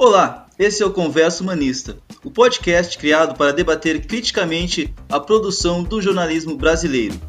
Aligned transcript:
Olá, 0.00 0.46
esse 0.56 0.80
é 0.80 0.86
o 0.86 0.92
Converso 0.92 1.42
Humanista, 1.42 1.98
o 2.22 2.30
podcast 2.30 2.96
criado 2.96 3.36
para 3.36 3.52
debater 3.52 4.06
criticamente 4.06 4.94
a 5.08 5.18
produção 5.18 5.82
do 5.82 6.00
jornalismo 6.00 6.56
brasileiro. 6.56 7.20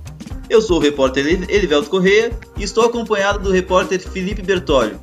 Eu 0.48 0.62
sou 0.62 0.78
o 0.78 0.80
repórter 0.80 1.26
Elivelto 1.50 1.90
Correia 1.90 2.32
e 2.56 2.62
estou 2.62 2.86
acompanhado 2.86 3.40
do 3.40 3.50
repórter 3.50 4.00
Felipe 4.00 4.44
Bertolli. 4.44 4.96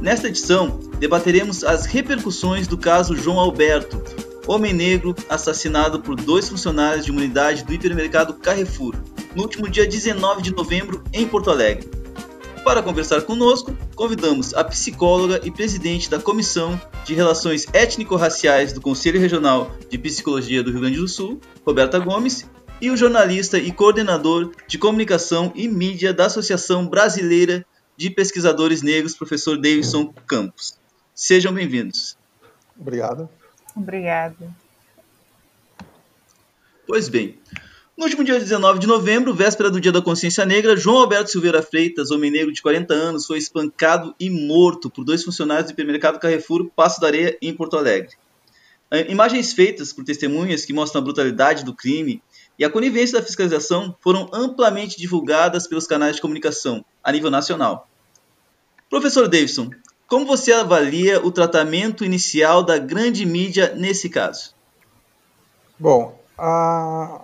Nesta 0.00 0.26
edição, 0.26 0.80
debateremos 0.98 1.62
as 1.62 1.86
repercussões 1.86 2.66
do 2.66 2.76
caso 2.76 3.14
João 3.14 3.38
Alberto, 3.38 4.02
homem 4.44 4.72
negro 4.72 5.14
assassinado 5.28 6.00
por 6.00 6.16
dois 6.16 6.48
funcionários 6.48 7.04
de 7.04 7.12
uma 7.12 7.20
unidade 7.20 7.62
do 7.62 7.72
hipermercado 7.72 8.34
Carrefour, 8.34 8.96
no 9.32 9.42
último 9.42 9.70
dia 9.70 9.86
19 9.86 10.42
de 10.42 10.52
novembro 10.52 11.04
em 11.12 11.24
Porto 11.24 11.52
Alegre. 11.52 11.88
Para 12.64 12.82
conversar 12.82 13.22
conosco, 13.22 13.72
convidamos 13.94 14.52
a 14.52 14.64
psicóloga 14.64 15.40
e 15.44 15.52
presidente 15.52 16.10
da 16.10 16.18
Comissão 16.18 16.76
de 17.06 17.14
Relações 17.14 17.66
Étnico-Raciais 17.72 18.72
do 18.72 18.80
Conselho 18.80 19.20
Regional 19.20 19.70
de 19.88 19.96
Psicologia 19.96 20.60
do 20.60 20.72
Rio 20.72 20.80
Grande 20.80 20.98
do 20.98 21.06
Sul, 21.06 21.40
Roberta 21.64 22.00
Gomes, 22.00 22.44
e 22.80 22.90
o 22.90 22.96
jornalista 22.96 23.58
e 23.58 23.70
coordenador 23.70 24.52
de 24.66 24.76
comunicação 24.76 25.52
e 25.54 25.68
mídia 25.68 26.12
da 26.12 26.26
Associação 26.26 26.84
Brasileira 26.88 27.64
de 27.96 28.10
Pesquisadores 28.10 28.82
Negros, 28.82 29.14
professor 29.14 29.56
Davidson 29.56 30.12
Campos. 30.26 30.78
Sejam 31.14 31.54
bem-vindos. 31.54 32.18
Obrigado. 32.76 33.30
Obrigada. 33.76 34.50
Pois 36.88 37.08
bem, 37.08 37.38
no 37.96 38.04
último 38.04 38.22
dia 38.22 38.38
19 38.38 38.78
de 38.78 38.86
novembro, 38.86 39.32
véspera 39.32 39.70
do 39.70 39.80
Dia 39.80 39.90
da 39.90 40.02
Consciência 40.02 40.44
Negra, 40.44 40.76
João 40.76 40.98
Alberto 40.98 41.30
Silveira 41.30 41.62
Freitas, 41.62 42.10
homem 42.10 42.30
negro 42.30 42.52
de 42.52 42.60
40 42.60 42.92
anos, 42.92 43.26
foi 43.26 43.38
espancado 43.38 44.14
e 44.20 44.28
morto 44.28 44.90
por 44.90 45.02
dois 45.02 45.24
funcionários 45.24 45.66
do 45.66 45.72
hipermercado 45.72 46.18
Carrefour 46.18 46.68
Passo 46.76 47.00
da 47.00 47.06
Areia, 47.06 47.38
em 47.40 47.54
Porto 47.54 47.76
Alegre. 47.78 48.14
Eh, 48.90 49.10
imagens 49.10 49.54
feitas 49.54 49.94
por 49.94 50.04
testemunhas 50.04 50.64
que 50.64 50.74
mostram 50.74 51.00
a 51.00 51.04
brutalidade 51.04 51.64
do 51.64 51.74
crime 51.74 52.22
e 52.58 52.64
a 52.64 52.70
conivência 52.70 53.18
da 53.18 53.24
fiscalização 53.24 53.96
foram 54.00 54.28
amplamente 54.32 54.98
divulgadas 54.98 55.66
pelos 55.66 55.86
canais 55.86 56.16
de 56.16 56.22
comunicação 56.22 56.84
a 57.02 57.10
nível 57.10 57.30
nacional. 57.30 57.88
Professor 58.90 59.26
Davidson, 59.26 59.70
como 60.06 60.26
você 60.26 60.52
avalia 60.52 61.24
o 61.24 61.32
tratamento 61.32 62.04
inicial 62.04 62.62
da 62.62 62.78
grande 62.78 63.24
mídia 63.24 63.74
nesse 63.74 64.08
caso? 64.08 64.54
Bom, 65.78 66.22
a, 66.38 67.22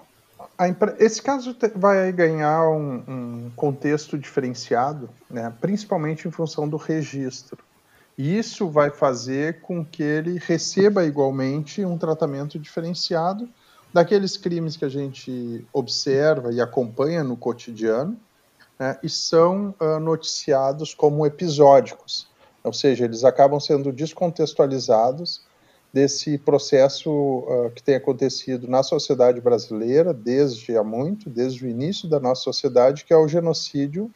a, 0.62 0.94
esse 0.98 1.20
caso 1.20 1.56
vai 1.74 2.12
ganhar 2.12 2.68
um, 2.68 3.02
um 3.08 3.50
contexto 3.56 4.16
diferenciado, 4.18 5.10
né, 5.28 5.52
principalmente 5.60 6.28
em 6.28 6.30
função 6.30 6.68
do 6.68 6.76
registro. 6.76 7.58
E 8.16 8.38
isso 8.38 8.68
vai 8.68 8.90
fazer 8.90 9.60
com 9.62 9.84
que 9.84 10.02
ele 10.02 10.38
receba 10.38 11.04
igualmente 11.04 11.84
um 11.84 11.96
tratamento 11.96 12.58
diferenciado 12.58 13.48
daqueles 13.92 14.36
crimes 14.36 14.76
que 14.76 14.84
a 14.84 14.88
gente 14.88 15.66
observa 15.72 16.52
e 16.52 16.60
acompanha 16.60 17.24
no 17.24 17.36
cotidiano 17.36 18.16
né, 18.78 18.98
e 19.02 19.08
são 19.08 19.74
uh, 19.80 19.98
noticiados 19.98 20.94
como 20.94 21.26
episódicos. 21.26 22.28
Ou 22.62 22.72
seja, 22.72 23.04
eles 23.04 23.24
acabam 23.24 23.58
sendo 23.58 23.92
descontextualizados 23.92 25.42
desse 25.92 26.38
processo 26.38 27.10
uh, 27.10 27.70
que 27.74 27.82
tem 27.82 27.96
acontecido 27.96 28.66
na 28.66 28.82
sociedade 28.82 29.40
brasileira 29.40 30.14
desde 30.14 30.76
há 30.76 30.82
muito, 30.82 31.28
desde 31.28 31.66
o 31.66 31.68
início 31.68 32.08
da 32.08 32.18
nossa 32.18 32.42
sociedade, 32.42 33.04
que 33.04 33.12
é 33.12 33.16
o 33.16 33.28
genocídio 33.28 34.10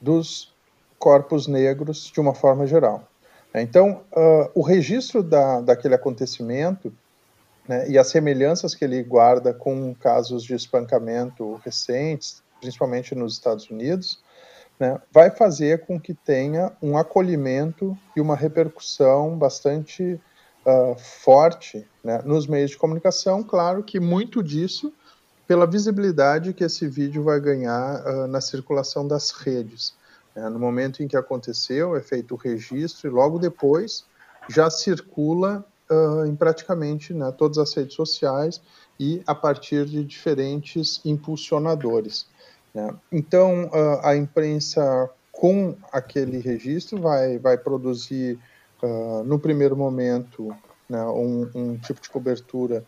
dos 0.00 0.52
corpos 0.98 1.46
negros 1.46 2.10
de 2.12 2.20
uma 2.20 2.34
forma 2.34 2.66
geral. 2.66 3.06
Então, 3.54 4.02
uh, 4.12 4.50
o 4.54 4.62
registro 4.62 5.22
da, 5.22 5.60
daquele 5.60 5.94
acontecimento 5.94 6.90
né, 7.68 7.88
e 7.88 7.98
as 7.98 8.08
semelhanças 8.08 8.74
que 8.74 8.84
ele 8.84 9.02
guarda 9.02 9.52
com 9.52 9.94
casos 9.94 10.42
de 10.42 10.54
espancamento 10.54 11.60
recentes, 11.64 12.42
principalmente 12.60 13.14
nos 13.14 13.34
Estados 13.34 13.68
Unidos, 13.68 14.20
né, 14.80 14.98
vai 15.12 15.30
fazer 15.30 15.84
com 15.84 16.00
que 16.00 16.14
tenha 16.14 16.72
um 16.82 16.96
acolhimento 16.96 17.96
e 18.16 18.20
uma 18.20 18.34
repercussão 18.34 19.36
bastante 19.36 20.18
uh, 20.66 20.96
forte 20.98 21.86
né, 22.02 22.20
nos 22.24 22.46
meios 22.46 22.70
de 22.70 22.76
comunicação. 22.76 23.42
Claro 23.42 23.82
que 23.82 24.00
muito 24.00 24.42
disso 24.42 24.92
pela 25.46 25.66
visibilidade 25.66 26.52
que 26.52 26.64
esse 26.64 26.86
vídeo 26.86 27.22
vai 27.22 27.40
ganhar 27.40 28.02
uh, 28.06 28.26
na 28.26 28.40
circulação 28.40 29.06
das 29.06 29.30
redes. 29.30 29.94
Né. 30.34 30.48
No 30.48 30.58
momento 30.58 31.02
em 31.02 31.08
que 31.08 31.16
aconteceu, 31.16 31.96
é 31.96 32.00
feito 32.00 32.34
o 32.34 32.38
registro 32.38 33.08
e 33.08 33.10
logo 33.10 33.38
depois 33.38 34.04
já 34.48 34.70
circula 34.70 35.64
uh, 35.90 36.24
em 36.26 36.34
praticamente 36.34 37.12
né, 37.12 37.32
todas 37.36 37.58
as 37.58 37.74
redes 37.74 37.94
sociais 37.94 38.60
e 38.98 39.22
a 39.26 39.34
partir 39.34 39.84
de 39.86 40.04
diferentes 40.04 41.00
impulsionadores. 41.04 42.26
Né? 42.74 42.94
Então, 43.10 43.70
a 44.02 44.16
imprensa, 44.16 45.10
com 45.30 45.76
aquele 45.92 46.38
registro, 46.38 47.00
vai, 47.00 47.38
vai 47.38 47.58
produzir, 47.58 48.38
uh, 48.82 49.22
no 49.24 49.38
primeiro 49.38 49.76
momento, 49.76 50.48
né, 50.88 51.02
um, 51.04 51.50
um, 51.54 51.78
tipo 51.78 52.00
de 52.00 52.10
cobertura 52.10 52.84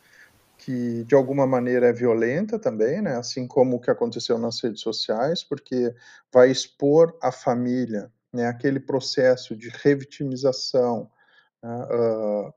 que, 0.58 1.04
de 1.04 1.14
alguma 1.14 1.46
maneira, 1.46 1.88
é 1.88 1.92
violenta 1.92 2.58
também, 2.58 3.00
né? 3.00 3.16
assim 3.16 3.46
como 3.46 3.76
o 3.76 3.80
que 3.80 3.90
aconteceu 3.90 4.38
nas 4.38 4.60
redes 4.62 4.80
sociais, 4.80 5.42
porque 5.42 5.94
vai 6.32 6.50
expor 6.50 7.16
a 7.22 7.30
família, 7.30 8.10
né, 8.32 8.46
aquele 8.46 8.80
processo 8.80 9.56
de 9.56 9.68
revitimização, 9.68 11.10
né, 11.62 11.86
uh, 11.90 12.54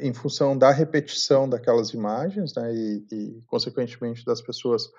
em 0.00 0.12
função 0.12 0.58
da 0.58 0.70
repetição 0.70 1.48
daquelas 1.48 1.90
imagens, 1.90 2.54
né, 2.54 2.74
e, 2.74 3.06
e, 3.10 3.42
consequentemente 3.46 4.24
das 4.24 4.40
pessoas 4.40 4.90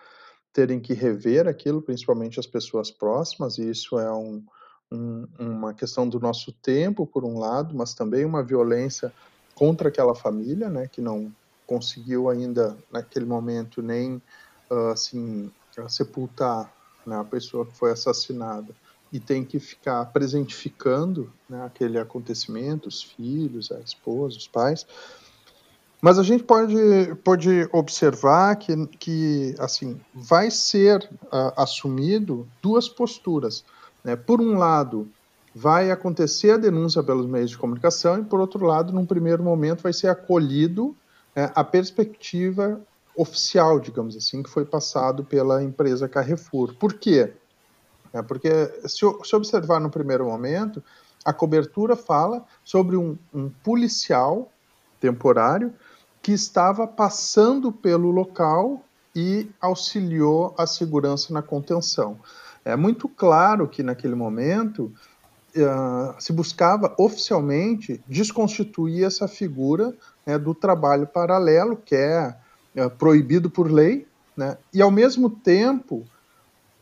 terem 0.54 0.80
que 0.80 0.94
rever 0.94 1.48
aquilo, 1.48 1.82
principalmente 1.82 2.40
as 2.40 2.48
pessoas 2.48 2.90
próximas, 2.92 3.58
e 3.58 3.70
isso 3.70 4.00
é 4.00 4.12
um, 4.14 4.44
um, 4.92 5.28
uma 5.40 5.74
questão 5.74 6.08
do 6.08 6.20
nosso 6.20 6.52
tempo, 6.52 7.06
por 7.06 7.24
um 7.24 7.40
lado, 7.40 7.76
mas 7.76 7.94
também 7.94 8.26
uma 8.26 8.44
violência 8.44 9.14
contra 9.56 9.90
aquela 9.90 10.16
família, 10.16 10.70
né, 10.70 10.88
que 10.88 11.02
não 11.02 11.32
conseguiu 11.66 12.30
ainda, 12.30 12.78
naquele 12.92 13.26
momento, 13.26 13.82
nem 13.82 14.22
uh, 14.70 14.90
assim, 14.92 15.52
sepultar 15.88 16.72
né, 17.06 17.18
a 17.20 17.24
pessoa 17.24 17.66
que 17.66 17.76
foi 17.76 17.92
assassinada 17.92 18.74
e 19.12 19.20
tem 19.20 19.46
que 19.46 19.60
ficar 19.60 20.06
presentificando 20.08 21.32
né, 21.48 21.64
aquele 21.66 22.00
acontecimento, 22.00 22.90
os 22.90 23.04
filhos, 23.04 23.72
a 23.72 23.80
esposa, 23.80 24.38
os 24.38 24.48
pais, 24.48 24.86
mas 26.04 26.20
a 26.20 26.24
gente 26.24 26.44
pode, 26.44 26.76
pode 27.24 27.70
observar 27.72 28.58
que, 28.58 28.76
que 29.00 29.56
assim 29.58 30.02
vai 30.14 30.52
ser 30.52 31.02
uh, 31.26 31.54
assumido 31.56 32.46
duas 32.62 32.90
posturas. 32.90 33.64
Né? 34.04 34.16
Por 34.16 34.42
um 34.42 34.58
lado, 34.58 35.10
vai 35.54 35.92
acontecer 35.92 36.52
a 36.52 36.58
denúncia 36.58 37.04
pelos 37.04 37.26
meios 37.26 37.52
de 37.52 37.58
comunicação 37.58 38.20
e, 38.20 38.24
por 38.24 38.40
outro 38.40 38.66
lado, 38.66 38.92
num 38.92 39.06
primeiro 39.06 39.44
momento, 39.44 39.84
vai 39.84 39.94
ser 39.94 40.08
acolhido 40.08 40.96
né, 41.36 41.52
a 41.54 41.64
perspectiva 41.64 42.82
oficial, 43.16 43.80
digamos 43.80 44.16
assim, 44.18 44.42
que 44.42 44.50
foi 44.50 44.66
passado 44.66 45.24
pela 45.24 45.64
empresa 45.64 46.10
Carrefour. 46.10 46.74
Por 46.76 46.94
quê? 46.94 47.34
É 48.12 48.22
porque, 48.22 48.50
se, 48.88 49.00
se 49.24 49.36
observar 49.36 49.80
no 49.80 49.90
primeiro 49.90 50.26
momento, 50.26 50.84
a 51.24 51.32
cobertura 51.32 51.96
fala 51.96 52.44
sobre 52.64 52.98
um, 52.98 53.18
um 53.34 53.50
policial 53.50 54.52
temporário 55.00 55.74
que 56.22 56.32
estava 56.32 56.88
passando 56.88 57.72
pelo 57.72 58.10
local 58.10 58.84
e 59.16 59.50
auxiliou 59.62 60.56
a 60.58 60.66
segurança 60.66 61.34
na 61.34 61.42
contenção. 61.42 62.18
É 62.66 62.76
muito 62.76 63.10
claro 63.10 63.68
que 63.68 63.84
naquele 63.84 64.16
momento 64.16 64.92
uh, 65.56 66.16
se 66.20 66.32
buscava 66.32 66.94
oficialmente 66.98 68.02
desconstituir 68.08 69.04
essa 69.04 69.28
figura 69.28 69.94
né, 70.26 70.38
do 70.38 70.54
trabalho 70.54 71.06
paralelo, 71.06 71.76
que 71.76 71.96
é 71.96 72.36
uh, 72.76 72.90
proibido 72.92 73.50
por 73.50 73.70
lei, 73.70 74.08
né, 74.36 74.58
e 74.74 74.82
ao 74.82 74.90
mesmo 74.90 75.30
tempo 75.30 76.06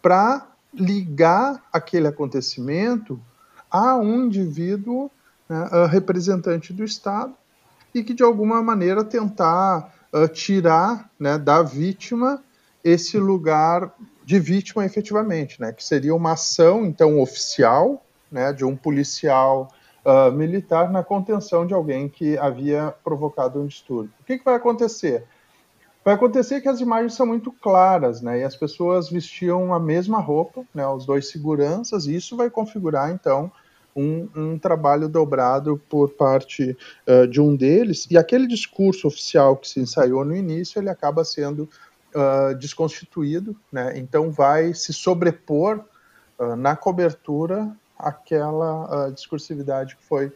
para 0.01 0.47
ligar 0.73 1.63
aquele 1.71 2.07
acontecimento 2.07 3.19
a 3.69 3.95
um 3.97 4.25
indivíduo 4.25 5.09
né, 5.47 5.69
uh, 5.71 5.85
representante 5.87 6.71
do 6.73 6.83
Estado 6.83 7.33
e 7.93 8.03
que 8.03 8.13
de 8.13 8.23
alguma 8.23 8.61
maneira 8.61 9.03
tentar 9.03 9.93
uh, 10.13 10.27
tirar 10.27 11.09
né, 11.19 11.37
da 11.37 11.61
vítima 11.61 12.41
esse 12.83 13.17
lugar 13.17 13.93
de 14.31 14.39
vítima 14.39 14.85
efetivamente, 14.85 15.59
né, 15.59 15.73
que 15.73 15.83
seria 15.83 16.15
uma 16.15 16.31
ação 16.31 16.85
então 16.85 17.19
oficial 17.19 18.01
né, 18.31 18.53
de 18.53 18.63
um 18.63 18.77
policial 18.77 19.67
uh, 20.05 20.31
militar 20.31 20.89
na 20.89 21.03
contenção 21.03 21.67
de 21.67 21.73
alguém 21.73 22.07
que 22.07 22.37
havia 22.37 22.95
provocado 23.03 23.61
um 23.61 23.67
distúrbio. 23.67 24.13
O 24.21 24.23
que, 24.23 24.37
que 24.37 24.45
vai 24.45 24.55
acontecer? 24.55 25.25
Vai 26.05 26.13
acontecer 26.13 26.61
que 26.61 26.69
as 26.69 26.79
imagens 26.79 27.13
são 27.13 27.25
muito 27.25 27.51
claras, 27.51 28.21
né? 28.21 28.39
E 28.39 28.43
as 28.43 28.55
pessoas 28.55 29.09
vestiam 29.09 29.73
a 29.73 29.79
mesma 29.79 30.19
roupa, 30.19 30.63
né? 30.73 30.87
Os 30.87 31.05
dois 31.05 31.29
seguranças, 31.29 32.05
e 32.05 32.15
isso 32.15 32.37
vai 32.37 32.49
configurar 32.49 33.11
então 33.11 33.51
um, 33.93 34.29
um 34.33 34.57
trabalho 34.57 35.09
dobrado 35.09 35.79
por 35.89 36.11
parte 36.11 36.75
uh, 37.05 37.27
de 37.27 37.41
um 37.41 37.53
deles, 37.53 38.07
e 38.09 38.17
aquele 38.17 38.47
discurso 38.47 39.07
oficial 39.07 39.57
que 39.57 39.67
se 39.67 39.81
ensaiou 39.81 40.23
no 40.23 40.33
início, 40.33 40.79
ele 40.79 40.89
acaba 40.89 41.25
sendo 41.25 41.69
uh, 42.15 42.55
desconstituído, 42.55 43.55
né? 43.71 43.97
então 43.97 44.31
vai 44.31 44.73
se 44.73 44.93
sobrepor 44.93 45.83
uh, 46.37 46.55
na 46.55 46.75
cobertura 46.75 47.71
aquela 47.97 49.11
discursividade 49.11 49.95
que 49.95 50.03
foi 50.03 50.31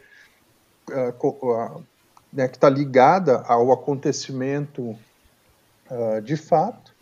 né, 2.32 2.48
que 2.48 2.58
está 2.58 2.70
ligada 2.70 3.42
ao 3.48 3.72
acontecimento 3.72 4.96
de 6.24 6.38
fato, 6.38 6.94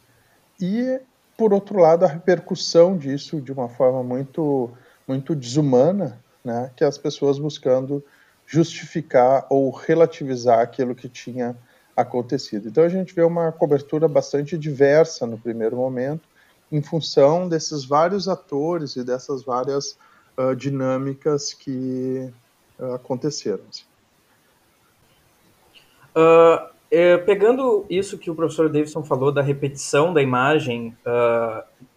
e 0.61 1.01
por 1.37 1.53
outro 1.53 1.77
lado 1.79 2.05
a 2.05 2.07
repercussão 2.07 2.97
disso 2.97 3.41
de 3.41 3.51
uma 3.51 3.67
forma 3.67 4.01
muito 4.01 4.71
muito 5.05 5.35
desumana 5.35 6.17
né, 6.43 6.71
que 6.77 6.83
as 6.85 6.97
pessoas 6.97 7.37
buscando 7.37 8.01
justificar 8.45 9.45
ou 9.49 9.69
relativizar 9.69 10.59
aquilo 10.59 10.95
que 10.95 11.09
tinha 11.09 11.57
acontecido. 11.95 12.67
Então 12.67 12.83
a 12.83 12.89
gente 12.89 13.13
vê 13.13 13.23
uma 13.23 13.51
cobertura 13.51 14.07
bastante 14.07 14.57
diversa 14.57 15.25
no 15.25 15.37
primeiro 15.37 15.75
momento, 15.75 16.27
em 16.71 16.81
função 16.81 17.47
desses 17.47 17.85
vários 17.85 18.27
atores 18.27 18.95
e 18.95 19.03
dessas 19.03 19.43
várias 19.43 19.97
uh, 20.37 20.55
dinâmicas 20.55 21.53
que 21.53 22.31
uh, 22.79 22.93
aconteceram. 22.95 23.63
Uh, 26.15 26.73
pegando 27.25 27.85
isso 27.89 28.17
que 28.17 28.29
o 28.29 28.35
professor 28.35 28.69
Davidson 28.69 29.03
falou 29.03 29.31
da 29.31 29.41
repetição 29.41 30.13
da 30.13 30.21
imagem 30.21 30.95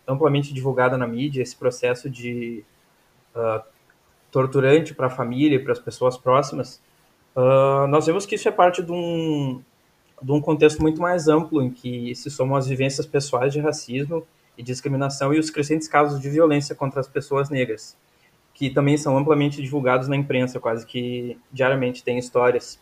amplamente 0.09 0.55
divulgada 0.55 0.97
na 0.97 1.07
mídia, 1.07 1.43
esse 1.43 1.55
processo 1.55 2.09
de 2.09 2.65
torturante 4.31 4.95
para 4.95 5.09
a 5.09 5.11
família 5.11 5.57
e 5.57 5.59
para 5.59 5.73
as 5.73 5.79
pessoas 5.79 6.17
próximas, 6.17 6.81
nós 7.91 8.07
vemos 8.07 8.25
que 8.25 8.37
isso 8.37 8.49
é 8.49 8.51
parte 8.51 8.83
de 8.83 8.91
um, 8.91 9.63
de 10.23 10.33
um 10.33 10.41
contexto 10.41 10.81
muito 10.81 11.01
mais 11.01 11.29
amplo, 11.29 11.63
em 11.63 11.71
que 11.71 12.15
se 12.15 12.31
somam 12.31 12.57
as 12.57 12.67
vivências 12.67 13.07
pessoais 13.07 13.53
de 13.53 13.61
racismo 13.61 14.27
e 14.57 14.63
discriminação 14.63 15.35
e 15.35 15.39
os 15.39 15.51
crescentes 15.51 15.87
casos 15.87 16.21
de 16.21 16.29
violência 16.29 16.75
contra 16.75 17.01
as 17.01 17.09
pessoas 17.09 17.51
negras, 17.51 17.97
que 18.55 18.71
também 18.71 18.97
são 18.97 19.17
amplamente 19.17 19.61
divulgados 19.61 20.09
na 20.09 20.17
imprensa, 20.17 20.59
quase 20.59 20.87
que 20.87 21.39
diariamente 21.53 22.03
tem 22.03 22.19
histórias. 22.19 22.81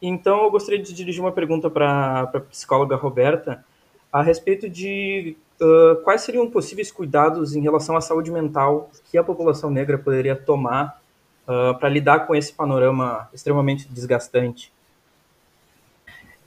Então, 0.00 0.44
eu 0.44 0.50
gostaria 0.50 0.82
de 0.82 0.92
dirigir 0.92 1.20
uma 1.20 1.32
pergunta 1.32 1.70
para 1.70 2.22
a 2.22 2.40
psicóloga 2.40 2.96
Roberta 2.96 3.64
a 4.12 4.22
respeito 4.22 4.68
de 4.68 5.36
uh, 5.60 6.02
quais 6.02 6.22
seriam 6.22 6.50
possíveis 6.50 6.90
cuidados 6.90 7.54
em 7.54 7.60
relação 7.60 7.96
à 7.96 8.00
saúde 8.00 8.30
mental 8.30 8.90
que 9.10 9.18
a 9.18 9.24
população 9.24 9.70
negra 9.70 9.98
poderia 9.98 10.34
tomar 10.34 11.00
uh, 11.46 11.78
para 11.78 11.88
lidar 11.88 12.20
com 12.20 12.34
esse 12.34 12.52
panorama 12.52 13.28
extremamente 13.32 13.88
desgastante? 13.88 14.72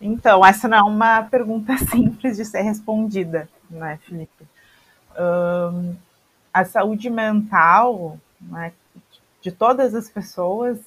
Então, 0.02 0.44
essa 0.44 0.68
não 0.68 0.78
é 0.78 0.82
uma 0.82 1.24
pergunta 1.24 1.78
simples 1.90 2.38
de 2.38 2.44
ser 2.44 2.62
respondida, 2.62 3.48
né, 3.70 4.00
Felipe? 4.04 4.48
Um, 5.18 5.96
a 6.52 6.66
saúde 6.66 7.10
mental 7.10 8.18
né, 8.40 8.74
de 9.42 9.52
todas 9.52 9.94
as 9.94 10.10
pessoas, 10.10 10.80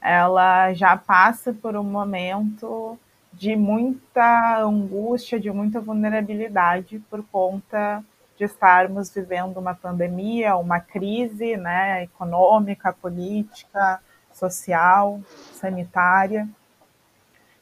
ela 0.00 0.72
já 0.74 0.96
passa 0.96 1.52
por 1.52 1.76
um 1.76 1.84
momento 1.84 2.98
de 3.32 3.54
muita 3.54 4.62
angústia, 4.62 5.38
de 5.38 5.50
muita 5.50 5.80
vulnerabilidade 5.80 6.98
por 7.10 7.22
conta 7.24 8.02
de 8.36 8.44
estarmos 8.44 9.10
vivendo 9.10 9.58
uma 9.58 9.74
pandemia, 9.74 10.56
uma 10.56 10.80
crise 10.80 11.56
né, 11.56 12.02
econômica, 12.04 12.92
política, 12.92 14.00
social, 14.32 15.20
sanitária. 15.54 16.48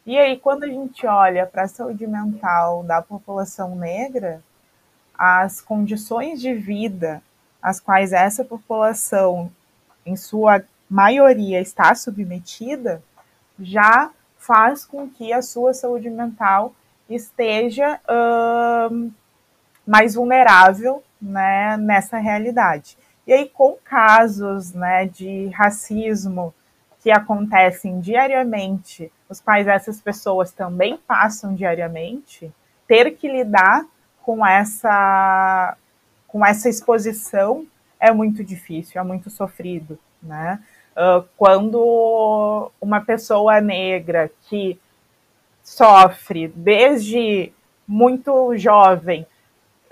E 0.06 0.18
aí, 0.18 0.38
quando 0.38 0.64
a 0.64 0.68
gente 0.68 1.06
olha 1.06 1.46
para 1.46 1.62
a 1.62 1.68
saúde 1.68 2.06
mental 2.06 2.82
da 2.82 3.00
população 3.00 3.74
negra, 3.74 4.42
as 5.16 5.62
condições 5.62 6.40
de 6.40 6.52
vida 6.52 7.22
às 7.62 7.80
quais 7.80 8.12
essa 8.12 8.44
população, 8.44 9.50
em 10.04 10.14
sua 10.14 10.62
maioria, 10.90 11.58
está 11.58 11.94
submetida, 11.94 13.02
já 13.58 14.10
faz 14.36 14.84
com 14.84 15.08
que 15.08 15.32
a 15.32 15.40
sua 15.40 15.72
saúde 15.72 16.10
mental 16.10 16.74
esteja 17.08 17.98
mais 19.86 20.14
vulnerável 20.14 21.02
né, 21.20 21.78
nessa 21.78 22.18
realidade. 22.18 22.98
E 23.26 23.32
aí, 23.32 23.48
com 23.48 23.78
casos 23.82 24.74
né, 24.74 25.06
de 25.06 25.48
racismo 25.48 26.52
que 27.04 27.10
acontecem 27.10 28.00
diariamente, 28.00 29.12
os 29.28 29.38
quais 29.38 29.68
essas 29.68 30.00
pessoas 30.00 30.52
também 30.52 30.96
passam 30.96 31.54
diariamente, 31.54 32.50
ter 32.88 33.10
que 33.10 33.28
lidar 33.30 33.84
com 34.22 34.44
essa, 34.44 35.76
com 36.26 36.44
essa 36.44 36.66
exposição 36.66 37.66
é 38.00 38.10
muito 38.10 38.42
difícil, 38.42 38.98
é 38.98 39.04
muito 39.04 39.28
sofrido, 39.28 39.98
né? 40.22 40.58
Uh, 40.96 41.28
quando 41.36 42.70
uma 42.80 43.02
pessoa 43.02 43.60
negra 43.60 44.30
que 44.48 44.80
sofre 45.62 46.48
desde 46.48 47.52
muito 47.86 48.56
jovem 48.56 49.26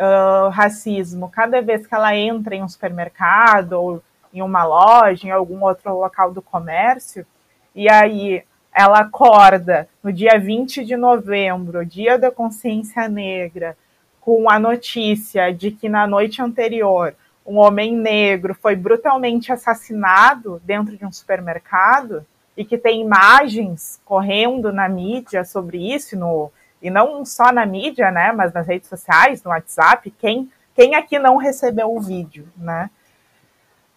uh, 0.00 0.48
racismo, 0.48 1.28
cada 1.28 1.60
vez 1.60 1.86
que 1.86 1.94
ela 1.94 2.16
entra 2.16 2.54
em 2.54 2.62
um 2.62 2.68
supermercado 2.68 3.72
ou 3.72 4.02
em 4.32 4.42
uma 4.42 4.64
loja, 4.64 5.26
em 5.26 5.30
algum 5.30 5.62
outro 5.64 5.96
local 5.98 6.32
do 6.32 6.40
comércio, 6.40 7.26
e 7.74 7.88
aí 7.90 8.42
ela 8.74 9.00
acorda 9.00 9.88
no 10.02 10.12
dia 10.12 10.38
20 10.38 10.84
de 10.84 10.96
novembro, 10.96 11.84
dia 11.84 12.18
da 12.18 12.30
consciência 12.30 13.08
negra, 13.08 13.76
com 14.20 14.48
a 14.48 14.58
notícia 14.58 15.52
de 15.52 15.70
que 15.70 15.88
na 15.88 16.06
noite 16.06 16.40
anterior 16.40 17.14
um 17.44 17.58
homem 17.58 17.94
negro 17.94 18.54
foi 18.54 18.76
brutalmente 18.76 19.52
assassinado 19.52 20.62
dentro 20.64 20.96
de 20.96 21.04
um 21.04 21.12
supermercado 21.12 22.24
e 22.56 22.64
que 22.64 22.78
tem 22.78 23.00
imagens 23.00 24.00
correndo 24.04 24.72
na 24.72 24.88
mídia 24.88 25.44
sobre 25.44 25.92
isso, 25.92 26.16
no, 26.16 26.52
e 26.80 26.88
não 26.90 27.24
só 27.24 27.50
na 27.52 27.66
mídia, 27.66 28.10
né, 28.10 28.32
mas 28.32 28.52
nas 28.52 28.66
redes 28.66 28.88
sociais, 28.88 29.42
no 29.42 29.50
WhatsApp, 29.50 30.10
quem, 30.18 30.50
quem 30.74 30.94
aqui 30.94 31.18
não 31.18 31.36
recebeu 31.36 31.94
o 31.94 32.00
vídeo, 32.00 32.46
né? 32.56 32.90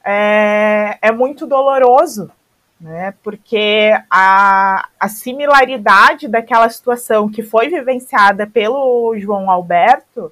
É, 0.06 1.00
é 1.02 1.12
muito 1.12 1.48
doloroso, 1.48 2.32
né, 2.80 3.14
porque 3.24 3.92
a, 4.10 4.88
a 5.00 5.08
similaridade 5.10 6.28
daquela 6.28 6.70
situação 6.70 7.28
que 7.28 7.42
foi 7.42 7.70
vivenciada 7.70 8.46
pelo 8.46 9.18
João 9.18 9.50
Alberto 9.50 10.32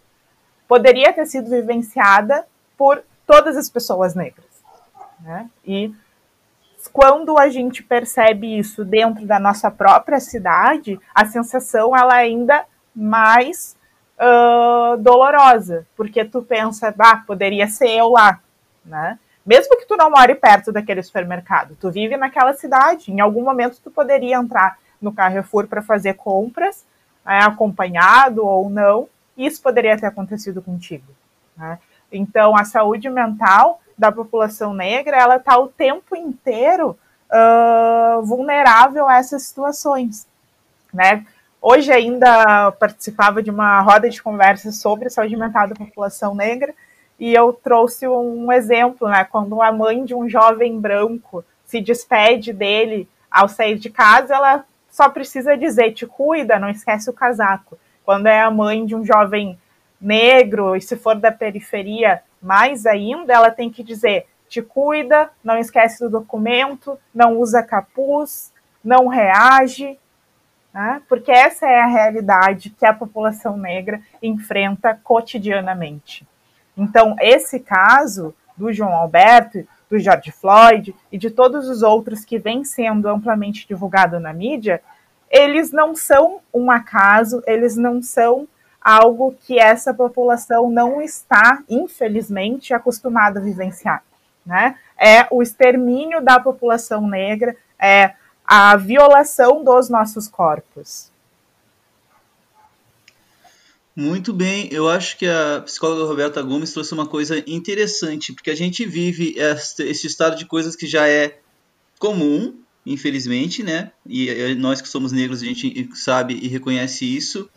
poderia 0.67 1.11
ter 1.11 1.25
sido 1.25 1.49
vivenciada 1.49 2.45
por 2.77 3.03
todas 3.25 3.57
as 3.57 3.69
pessoas 3.69 4.13
negras. 4.13 4.45
Né? 5.21 5.49
E 5.65 5.93
quando 6.91 7.37
a 7.39 7.49
gente 7.49 7.81
percebe 7.81 8.57
isso 8.57 8.83
dentro 8.83 9.25
da 9.25 9.39
nossa 9.39 9.71
própria 9.71 10.19
cidade, 10.19 10.99
a 11.15 11.25
sensação 11.25 11.95
ela 11.95 12.19
é 12.19 12.25
ainda 12.25 12.65
mais 12.93 13.77
uh, 14.19 14.97
dolorosa, 14.97 15.87
porque 15.95 16.25
tu 16.25 16.41
pensa, 16.41 16.93
ah, 16.99 17.17
poderia 17.25 17.67
ser 17.67 17.89
eu 17.89 18.09
lá, 18.09 18.39
né? 18.85 19.17
Mesmo 19.45 19.77
que 19.77 19.85
tu 19.85 19.97
não 19.97 20.09
more 20.09 20.35
perto 20.35 20.71
daquele 20.71 21.03
supermercado, 21.03 21.75
tu 21.79 21.91
vive 21.91 22.15
naquela 22.15 22.53
cidade, 22.53 23.11
em 23.11 23.19
algum 23.19 23.43
momento 23.43 23.79
tu 23.83 23.91
poderia 23.91 24.37
entrar 24.37 24.77
no 25.01 25.11
Carrefour 25.11 25.67
para 25.67 25.81
fazer 25.81 26.13
compras, 26.13 26.85
né, 27.25 27.39
acompanhado 27.39 28.45
ou 28.45 28.69
não, 28.69 29.07
isso 29.37 29.61
poderia 29.61 29.97
ter 29.97 30.05
acontecido 30.05 30.61
contigo. 30.61 31.05
Né? 31.57 31.77
Então, 32.11 32.55
a 32.55 32.63
saúde 32.63 33.09
mental 33.09 33.81
da 33.97 34.11
população 34.11 34.73
negra, 34.73 35.17
ela 35.17 35.35
está 35.37 35.57
o 35.57 35.67
tempo 35.67 36.15
inteiro 36.15 36.97
uh, 37.29 38.21
vulnerável 38.23 39.07
a 39.07 39.17
essas 39.17 39.43
situações, 39.43 40.27
né? 40.93 41.25
Hoje 41.61 41.91
ainda 41.93 42.71
participava 42.73 43.41
de 43.41 43.49
uma 43.49 43.79
roda 43.81 44.09
de 44.09 44.21
conversa 44.21 44.71
sobre 44.71 45.09
saúde 45.09 45.37
mental 45.37 45.67
da 45.67 45.75
população 45.75 46.35
negra 46.35 46.73
e 47.19 47.33
eu 47.33 47.53
trouxe 47.53 48.07
um 48.07 48.51
exemplo, 48.51 49.07
né? 49.07 49.23
Quando 49.23 49.61
a 49.61 49.71
mãe 49.71 50.03
de 50.03 50.15
um 50.15 50.27
jovem 50.27 50.79
branco 50.79 51.43
se 51.65 51.79
despede 51.79 52.51
dele 52.51 53.07
ao 53.29 53.47
sair 53.47 53.77
de 53.77 53.89
casa, 53.89 54.35
ela 54.35 54.65
só 54.89 55.09
precisa 55.09 55.57
dizer: 55.57 55.93
te 55.93 56.05
cuida, 56.05 56.59
não 56.59 56.69
esquece 56.69 57.09
o 57.09 57.13
casaco. 57.13 57.77
Quando 58.05 58.27
é 58.27 58.41
a 58.41 58.51
mãe 58.51 58.85
de 58.85 58.95
um 58.95 59.05
jovem 59.05 59.57
negro, 59.99 60.75
e 60.75 60.81
se 60.81 60.97
for 60.97 61.15
da 61.15 61.31
periferia, 61.31 62.21
mais 62.41 62.85
ainda, 62.85 63.33
ela 63.33 63.49
tem 63.49 63.71
que 63.71 63.83
dizer: 63.83 64.27
te 64.49 64.61
cuida, 64.61 65.29
não 65.43 65.57
esquece 65.57 66.03
do 66.03 66.09
documento, 66.09 66.99
não 67.13 67.37
usa 67.37 67.63
capuz, 67.63 68.53
não 68.83 69.07
reage, 69.07 69.97
né? 70.73 71.01
porque 71.07 71.31
essa 71.31 71.65
é 71.67 71.79
a 71.79 71.87
realidade 71.87 72.69
que 72.69 72.85
a 72.85 72.93
população 72.93 73.57
negra 73.57 74.01
enfrenta 74.21 74.99
cotidianamente. 75.03 76.27
Então, 76.75 77.15
esse 77.19 77.59
caso 77.59 78.33
do 78.57 78.71
João 78.71 78.93
Alberto, 78.93 79.67
do 79.89 79.99
George 79.99 80.31
Floyd 80.31 80.95
e 81.11 81.17
de 81.17 81.29
todos 81.29 81.69
os 81.69 81.83
outros 81.83 82.25
que 82.25 82.39
vêm 82.39 82.63
sendo 82.63 83.07
amplamente 83.07 83.67
divulgado 83.67 84.19
na 84.19 84.33
mídia, 84.33 84.81
eles 85.29 85.71
não 85.71 85.95
são 85.95 86.39
um 86.53 86.69
acaso, 86.71 87.43
eles 87.45 87.75
não 87.75 88.01
são 88.01 88.47
algo 88.81 89.35
que 89.45 89.59
essa 89.59 89.93
população 89.93 90.69
não 90.69 91.01
está, 91.01 91.63
infelizmente, 91.69 92.73
acostumada 92.73 93.39
a 93.39 93.43
vivenciar. 93.43 94.03
Né? 94.45 94.75
É 94.97 95.25
o 95.31 95.41
extermínio 95.41 96.21
da 96.21 96.39
população 96.39 97.07
negra, 97.07 97.55
é 97.79 98.13
a 98.45 98.75
violação 98.75 99.63
dos 99.63 99.89
nossos 99.89 100.27
corpos. 100.27 101.12
Muito 103.95 104.33
bem, 104.33 104.67
eu 104.71 104.89
acho 104.89 105.17
que 105.17 105.27
a 105.27 105.61
psicóloga 105.63 106.05
Roberta 106.05 106.41
Gomes 106.41 106.73
trouxe 106.73 106.93
uma 106.95 107.05
coisa 107.05 107.43
interessante, 107.45 108.33
porque 108.33 108.49
a 108.49 108.55
gente 108.55 108.83
vive 108.87 109.35
esse 109.37 110.07
estado 110.07 110.35
de 110.35 110.45
coisas 110.45 110.75
que 110.75 110.87
já 110.87 111.07
é 111.07 111.39
comum, 111.99 112.55
infelizmente, 112.83 113.61
né? 113.61 113.91
E 114.07 114.55
nós 114.55 114.81
que 114.81 114.87
somos 114.87 115.11
negros, 115.11 115.43
a 115.43 115.45
gente 115.45 115.89
sabe 115.93 116.33
e 116.41 116.47
reconhece 116.47 117.05
isso. 117.05 117.47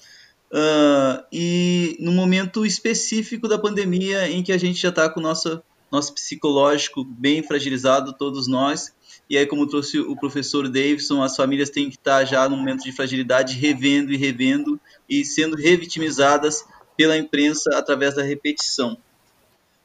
Uh, 0.52 1.24
e 1.32 1.96
no 2.00 2.12
momento 2.12 2.66
específico 2.66 3.48
da 3.48 3.58
pandemia, 3.58 4.30
em 4.30 4.42
que 4.42 4.52
a 4.52 4.58
gente 4.58 4.80
já 4.80 4.90
está 4.90 5.08
com 5.08 5.20
o 5.20 5.22
nosso, 5.22 5.62
nosso 5.90 6.12
psicológico 6.14 7.02
bem 7.02 7.42
fragilizado, 7.42 8.12
todos 8.12 8.46
nós, 8.46 8.94
e 9.28 9.36
aí, 9.36 9.46
como 9.46 9.66
trouxe 9.66 9.98
o 9.98 10.14
professor 10.14 10.68
Davidson, 10.68 11.22
as 11.22 11.34
famílias 11.34 11.70
têm 11.70 11.90
que 11.90 11.96
estar 11.96 12.24
já 12.24 12.48
no 12.48 12.56
momento 12.56 12.84
de 12.84 12.92
fragilidade, 12.92 13.54
revendo 13.54 14.12
e 14.12 14.16
revendo 14.16 14.80
e 15.08 15.24
sendo 15.24 15.56
revitimizadas 15.56 16.64
pela 16.96 17.16
imprensa 17.16 17.70
através 17.76 18.14
da 18.14 18.22
repetição. 18.22 18.96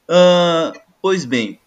Uh, 0.10 0.80
pois 1.02 1.26
bem, 1.26 1.60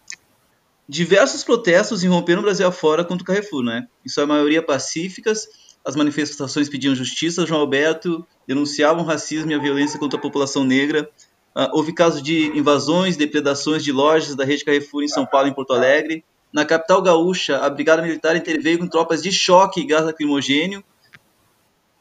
diversos 0.88 1.44
protestos 1.44 2.02
irromperam 2.02 2.40
no 2.40 2.46
Brasil 2.46 2.66
afora 2.66 3.04
contra 3.04 3.22
o 3.22 3.26
Carrefour, 3.26 3.62
né? 3.62 3.86
Em 4.04 4.08
sua 4.08 4.26
maioria 4.26 4.62
pacíficas, 4.62 5.48
as 5.84 5.94
manifestações 5.94 6.68
pediam 6.68 6.94
justiça. 6.94 7.46
João 7.46 7.60
Alberto 7.60 8.26
denunciavam 8.46 9.02
o 9.02 9.06
racismo 9.06 9.50
e 9.50 9.54
a 9.54 9.58
violência 9.58 9.98
contra 9.98 10.18
a 10.18 10.22
população 10.22 10.64
negra. 10.64 11.08
Uh, 11.54 11.68
houve 11.72 11.92
casos 11.92 12.22
de 12.22 12.46
invasões, 12.58 13.16
depredações 13.16 13.84
de 13.84 13.92
lojas 13.92 14.34
da 14.34 14.44
rede 14.44 14.64
Carrefour 14.64 15.02
em 15.02 15.08
São 15.08 15.24
Paulo 15.24 15.46
e 15.46 15.50
em 15.50 15.54
Porto 15.54 15.72
Alegre. 15.72 16.24
Na 16.52 16.64
capital 16.64 17.02
gaúcha, 17.02 17.58
a 17.58 17.68
Brigada 17.68 18.02
Militar 18.02 18.36
interveio 18.36 18.78
com 18.78 18.86
tropas 18.86 19.22
de 19.22 19.30
choque 19.30 19.80
e 19.80 19.86
gás 19.86 20.04
lacrimogênio. 20.04 20.84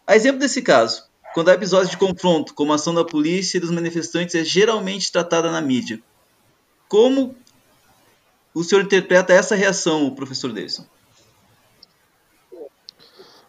A 0.06 0.16
exemplo 0.16 0.40
desse 0.40 0.62
caso, 0.62 1.04
quando 1.34 1.50
há 1.50 1.54
episódios 1.54 1.90
de 1.90 1.98
confronto, 1.98 2.54
como 2.54 2.72
a 2.72 2.76
ação 2.76 2.94
da 2.94 3.04
polícia 3.04 3.58
e 3.58 3.62
dos 3.62 3.72
manifestantes, 3.72 4.36
é 4.36 4.44
geralmente 4.44 5.12
tratada 5.12 5.52
na 5.52 5.62
mídia. 5.62 6.00
Como 6.88 7.36
o 8.54 8.64
senhor 8.64 8.84
interpreta 8.84 9.34
essa 9.34 9.56
reação, 9.56 10.14
professor 10.14 10.54
Davidson? 10.54 10.86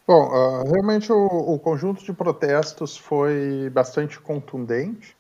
Bom, 0.07 0.29
uh, 0.29 0.71
realmente 0.71 1.11
o, 1.13 1.27
o, 1.27 1.59
conjunto 1.59 2.05
de 2.05 2.13
protestos 2.13 2.97
foi 2.97 3.71
bastante 3.71 4.19
contundente 4.21 5.17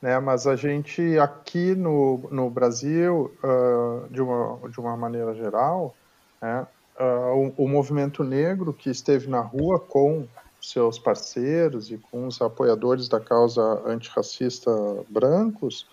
né? 0.00 0.18
Mas 0.18 0.46
a 0.46 0.56
gente 0.56 1.18
aqui 1.18 1.74
no, 1.74 2.28
no 2.30 2.48
Brasil, 2.48 3.32
uh, 3.44 4.08
de, 4.10 4.22
uma, 4.22 4.68
de 4.68 4.80
uma 4.80 4.96
maneira 4.96 5.34
geral, 5.34 5.94
né? 6.40 6.66
uh, 6.98 7.52
o, 7.56 7.64
o, 7.64 7.68
movimento 7.68 8.24
negro 8.24 8.72
que 8.72 8.90
esteve 8.90 9.28
na 9.28 9.40
rua 9.40 9.78
com 9.78 10.26
seus 10.60 10.98
parceiros 10.98 11.90
e 11.90 11.96
com 11.96 12.26
os 12.26 12.40
apoiadores 12.40 13.08
da 13.08 13.18
causa 13.18 13.62
antirracista 13.86 14.70
brancos, 15.08 15.86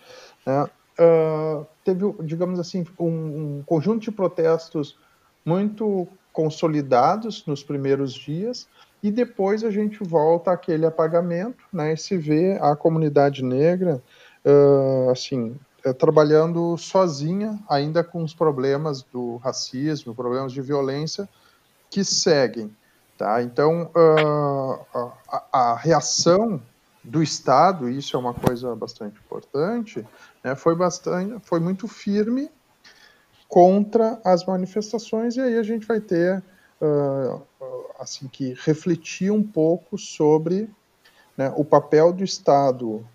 né? 0.45 0.69
uh, 0.99 1.65
teve, 1.83 2.11
digamos 2.23 2.59
assim, 2.59 2.85
um, 2.99 3.07
um 3.59 3.63
conjunto 3.65 4.01
de 4.01 4.11
protestos 4.11 4.97
muito 5.45 6.07
consolidados 6.33 7.45
nos 7.45 7.63
primeiros 7.63 8.13
dias, 8.13 8.67
e 9.01 9.11
depois 9.11 9.63
a 9.63 9.71
gente 9.71 10.03
volta 10.03 10.51
àquele 10.51 10.85
apagamento, 10.85 11.63
né, 11.71 11.93
e 11.93 11.97
se 11.97 12.17
vê 12.17 12.57
a 12.61 12.75
comunidade 12.75 13.43
negra, 13.43 14.01
uh, 14.45 15.09
assim, 15.09 15.55
uh, 15.85 15.93
trabalhando 15.93 16.77
sozinha, 16.77 17.59
ainda 17.69 18.03
com 18.03 18.23
os 18.23 18.33
problemas 18.33 19.03
do 19.03 19.37
racismo, 19.37 20.15
problemas 20.15 20.51
de 20.51 20.61
violência 20.61 21.29
que 21.89 22.03
seguem, 22.03 22.75
tá? 23.17 23.41
Então, 23.41 23.91
uh, 23.95 25.11
a, 25.27 25.43
a, 25.51 25.75
reação 25.75 26.61
do 27.03 27.23
Estado, 27.23 27.89
isso 27.89 28.15
é 28.15 28.19
uma 28.19 28.33
coisa 28.33 28.75
bastante 28.75 29.17
importante, 29.19 30.05
né, 30.43 30.55
foi 30.55 30.75
bastante, 30.75 31.39
foi 31.45 31.59
muito 31.59 31.87
firme 31.87 32.49
contra 33.47 34.19
as 34.23 34.45
manifestações 34.45 35.37
e 35.37 35.41
aí 35.41 35.57
a 35.57 35.63
gente 35.63 35.87
vai 35.87 36.01
ter 36.01 36.43
uh, 36.81 37.41
assim 37.97 38.27
que 38.27 38.53
refletir 38.59 39.31
um 39.31 39.41
pouco 39.41 39.97
sobre 39.97 40.69
né, 41.35 41.51
o 41.55 41.63
papel 41.63 42.11
do 42.11 42.23
Estado 42.23 43.05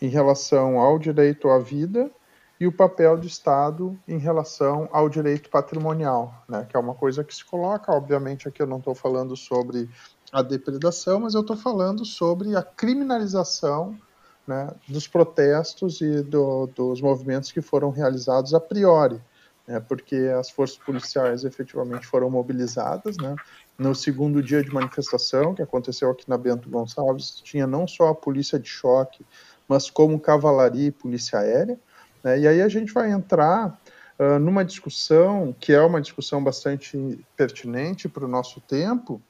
em 0.00 0.08
relação 0.08 0.78
ao 0.78 0.98
direito 0.98 1.48
à 1.48 1.58
vida 1.58 2.10
e 2.58 2.66
o 2.66 2.72
papel 2.72 3.16
do 3.16 3.26
Estado 3.26 3.98
em 4.06 4.18
relação 4.18 4.88
ao 4.92 5.08
direito 5.08 5.50
patrimonial, 5.50 6.44
né, 6.48 6.66
que 6.68 6.76
é 6.76 6.80
uma 6.80 6.94
coisa 6.94 7.24
que 7.24 7.34
se 7.34 7.44
coloca, 7.44 7.92
obviamente 7.92 8.48
aqui 8.48 8.62
eu 8.62 8.66
não 8.66 8.78
estou 8.78 8.94
falando 8.94 9.36
sobre 9.36 9.88
a 10.32 10.42
depredação, 10.42 11.20
mas 11.20 11.34
eu 11.34 11.40
estou 11.40 11.56
falando 11.56 12.04
sobre 12.04 12.56
a 12.56 12.62
criminalização 12.62 13.98
né, 14.46 14.70
dos 14.88 15.08
protestos 15.08 16.00
e 16.00 16.22
do, 16.22 16.66
dos 16.66 17.00
movimentos 17.00 17.50
que 17.50 17.60
foram 17.60 17.90
realizados 17.90 18.54
a 18.54 18.60
priori, 18.60 19.20
né, 19.66 19.80
porque 19.80 20.16
as 20.38 20.48
forças 20.50 20.78
policiais 20.78 21.44
efetivamente 21.44 22.06
foram 22.06 22.30
mobilizadas, 22.30 23.16
né, 23.16 23.34
no 23.76 23.94
segundo 23.94 24.42
dia 24.42 24.62
de 24.62 24.72
manifestação, 24.72 25.54
que 25.54 25.62
aconteceu 25.62 26.10
aqui 26.10 26.28
na 26.28 26.38
Bento 26.38 26.70
Gonçalves, 26.70 27.40
tinha 27.42 27.66
não 27.66 27.86
só 27.88 28.08
a 28.08 28.14
polícia 28.14 28.58
de 28.58 28.68
choque, 28.68 29.26
mas 29.68 29.90
como 29.90 30.20
cavalaria 30.20 30.88
e 30.88 30.92
polícia 30.92 31.38
aérea. 31.38 31.78
Né? 32.24 32.40
E 32.40 32.48
aí 32.48 32.62
a 32.62 32.68
gente 32.68 32.92
vai 32.92 33.12
entrar 33.12 33.78
uh, 34.18 34.38
numa 34.38 34.64
discussão 34.64 35.54
que 35.60 35.72
é 35.72 35.80
uma 35.80 36.00
discussão 36.00 36.42
bastante 36.42 37.22
pertinente 37.36 38.08
para 38.08 38.24
o 38.24 38.28
nosso 38.28 38.60
tempo, 38.62 39.20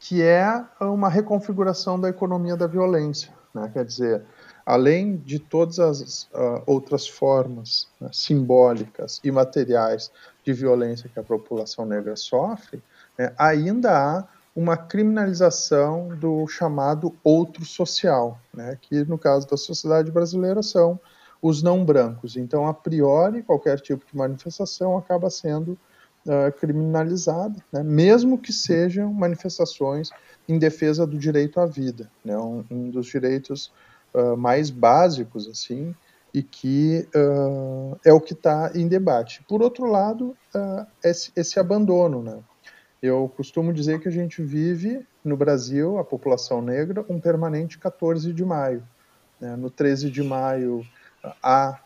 que 0.00 0.22
é 0.22 0.64
uma 0.80 1.08
reconfiguração 1.08 2.00
da 2.00 2.08
economia 2.08 2.56
da 2.56 2.66
violência. 2.66 3.32
Né? 3.54 3.70
Quer 3.72 3.84
dizer, 3.84 4.22
além 4.66 5.16
de 5.16 5.38
todas 5.38 5.78
as 5.78 6.22
uh, 6.32 6.62
outras 6.66 7.06
formas 7.06 7.88
né, 8.00 8.08
simbólicas 8.12 9.20
e 9.22 9.30
materiais 9.30 10.10
de 10.44 10.52
violência 10.52 11.10
que 11.12 11.18
a 11.18 11.22
população 11.22 11.84
negra 11.84 12.16
sofre, 12.16 12.82
é, 13.18 13.32
ainda 13.36 13.90
há 13.92 14.24
uma 14.56 14.76
criminalização 14.76 16.08
do 16.16 16.46
chamado 16.48 17.14
outro 17.22 17.64
social, 17.64 18.40
né, 18.52 18.78
que 18.80 19.04
no 19.04 19.18
caso 19.18 19.48
da 19.48 19.56
sociedade 19.56 20.10
brasileira 20.10 20.62
são 20.62 20.98
os 21.42 21.62
não 21.62 21.84
brancos. 21.84 22.36
Então, 22.36 22.66
a 22.66 22.74
priori, 22.74 23.42
qualquer 23.42 23.80
tipo 23.80 24.04
de 24.06 24.16
manifestação 24.16 24.96
acaba 24.96 25.30
sendo 25.30 25.78
uh, 26.26 26.52
criminalizada, 26.58 27.56
né, 27.72 27.82
mesmo 27.82 28.38
que 28.38 28.52
sejam 28.52 29.12
manifestações 29.12 30.10
em 30.48 30.58
defesa 30.58 31.06
do 31.06 31.18
direito 31.18 31.60
à 31.60 31.66
vida, 31.66 32.10
né, 32.24 32.36
um, 32.36 32.64
um 32.70 32.90
dos 32.90 33.06
direitos 33.06 33.72
uh, 34.14 34.36
mais 34.36 34.70
básicos, 34.70 35.48
assim, 35.48 35.94
e 36.32 36.42
que 36.42 37.08
uh, 37.14 37.98
é 38.04 38.12
o 38.12 38.20
que 38.20 38.34
está 38.34 38.70
em 38.74 38.86
debate. 38.86 39.42
Por 39.48 39.62
outro 39.62 39.86
lado, 39.86 40.36
esse, 41.02 41.32
esse 41.34 41.58
abandono, 41.58 42.22
né, 42.22 42.38
eu 43.02 43.32
costumo 43.34 43.72
dizer 43.72 43.98
que 43.98 44.08
a 44.08 44.12
gente 44.12 44.42
vive 44.42 45.06
no 45.24 45.36
Brasil, 45.36 45.98
a 45.98 46.04
população 46.04 46.60
negra, 46.60 47.04
um 47.08 47.18
permanente 47.18 47.78
14 47.78 48.32
de 48.32 48.44
maio. 48.44 48.82
Né? 49.40 49.56
No 49.56 49.70
13 49.70 50.10
de 50.10 50.22
maio 50.22 50.84
há 51.42 51.78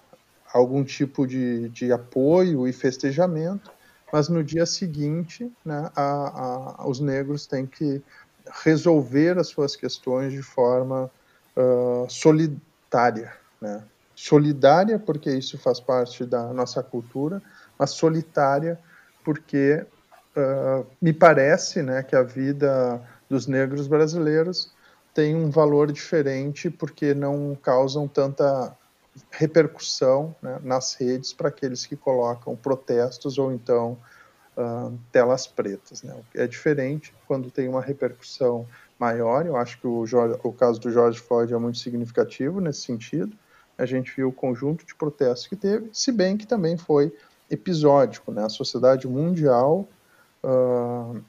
algum 0.53 0.85
tipo 0.85 1.27
de, 1.27 1.69
de 1.71 1.93
apoio 1.93 2.67
e 2.69 2.73
festejamento, 2.73 3.73
mas 4.13 4.29
no 4.29 4.45
dia 4.45 4.65
seguinte 4.65 5.51
né, 5.65 5.91
a, 5.97 6.83
a, 6.83 6.89
os 6.89 7.01
negros 7.01 7.47
têm 7.47 7.67
que 7.67 8.03
resolver 8.63 9.39
as 9.39 9.49
suas 9.49 9.75
questões 9.75 10.33
de 10.33 10.43
forma 10.43 11.11
uh, 11.57 12.07
solitária. 12.09 13.33
Né? 13.61 13.83
Solidária, 14.15 14.99
porque 14.99 15.31
isso 15.31 15.59
faz 15.59 15.81
parte 15.81 16.25
da 16.25 16.53
nossa 16.53 16.83
cultura, 16.83 17.43
mas 17.77 17.91
solitária, 17.91 18.79
porque 19.25 19.85
uh, 20.37 20.87
me 21.03 21.13
parece 21.13 21.83
né, 21.83 22.03
que 22.03 22.15
a 22.15 22.23
vida 22.23 23.03
dos 23.29 23.47
negros 23.49 23.89
brasileiros 23.89 24.73
tem 25.13 25.35
um 25.35 25.51
valor 25.51 25.91
diferente 25.91 26.71
porque 26.71 27.15
não 27.15 27.57
causam 27.61 28.07
tanta 28.07 28.77
repercussão 29.31 30.35
né, 30.43 30.59
nas 30.63 30.95
redes 30.95 31.33
para 31.33 31.49
aqueles 31.49 31.87
que 31.87 31.97
colocam 31.97 32.57
protestos 32.57 33.39
ou 33.39 33.53
então 33.53 33.97
uh, 34.57 34.97
telas 35.13 35.47
pretas. 35.47 36.03
Né? 36.03 36.15
É 36.35 36.47
diferente 36.47 37.15
quando 37.27 37.51
tem 37.51 37.69
uma 37.69 37.81
repercussão 37.81 38.67
maior. 38.99 39.47
Eu 39.47 39.57
acho 39.57 39.81
que 39.81 39.87
o, 39.87 40.07
Jorge, 40.07 40.39
o 40.43 40.53
caso 40.53 40.81
do 40.81 40.91
George 40.91 41.21
Floyd 41.21 41.53
é 41.53 41.59
muito 41.59 41.79
significativo 41.79 42.61
nesse 42.61 42.81
sentido. 42.81 43.37
A 43.77 43.87
gente 43.87 44.15
viu 44.17 44.29
o 44.29 44.33
conjunto 44.33 44.87
de 44.87 44.95
protestos 44.95 45.47
que 45.49 45.57
teve, 45.57 45.91
se 45.93 46.13
bem 46.13 46.37
que 46.37 46.47
também 46.47 46.77
foi 46.77 47.13
episódico, 47.51 48.31
né? 48.33 48.45
A 48.45 48.49
sociedade 48.49 49.07
mundial 49.09 49.87
uh, 50.45 51.21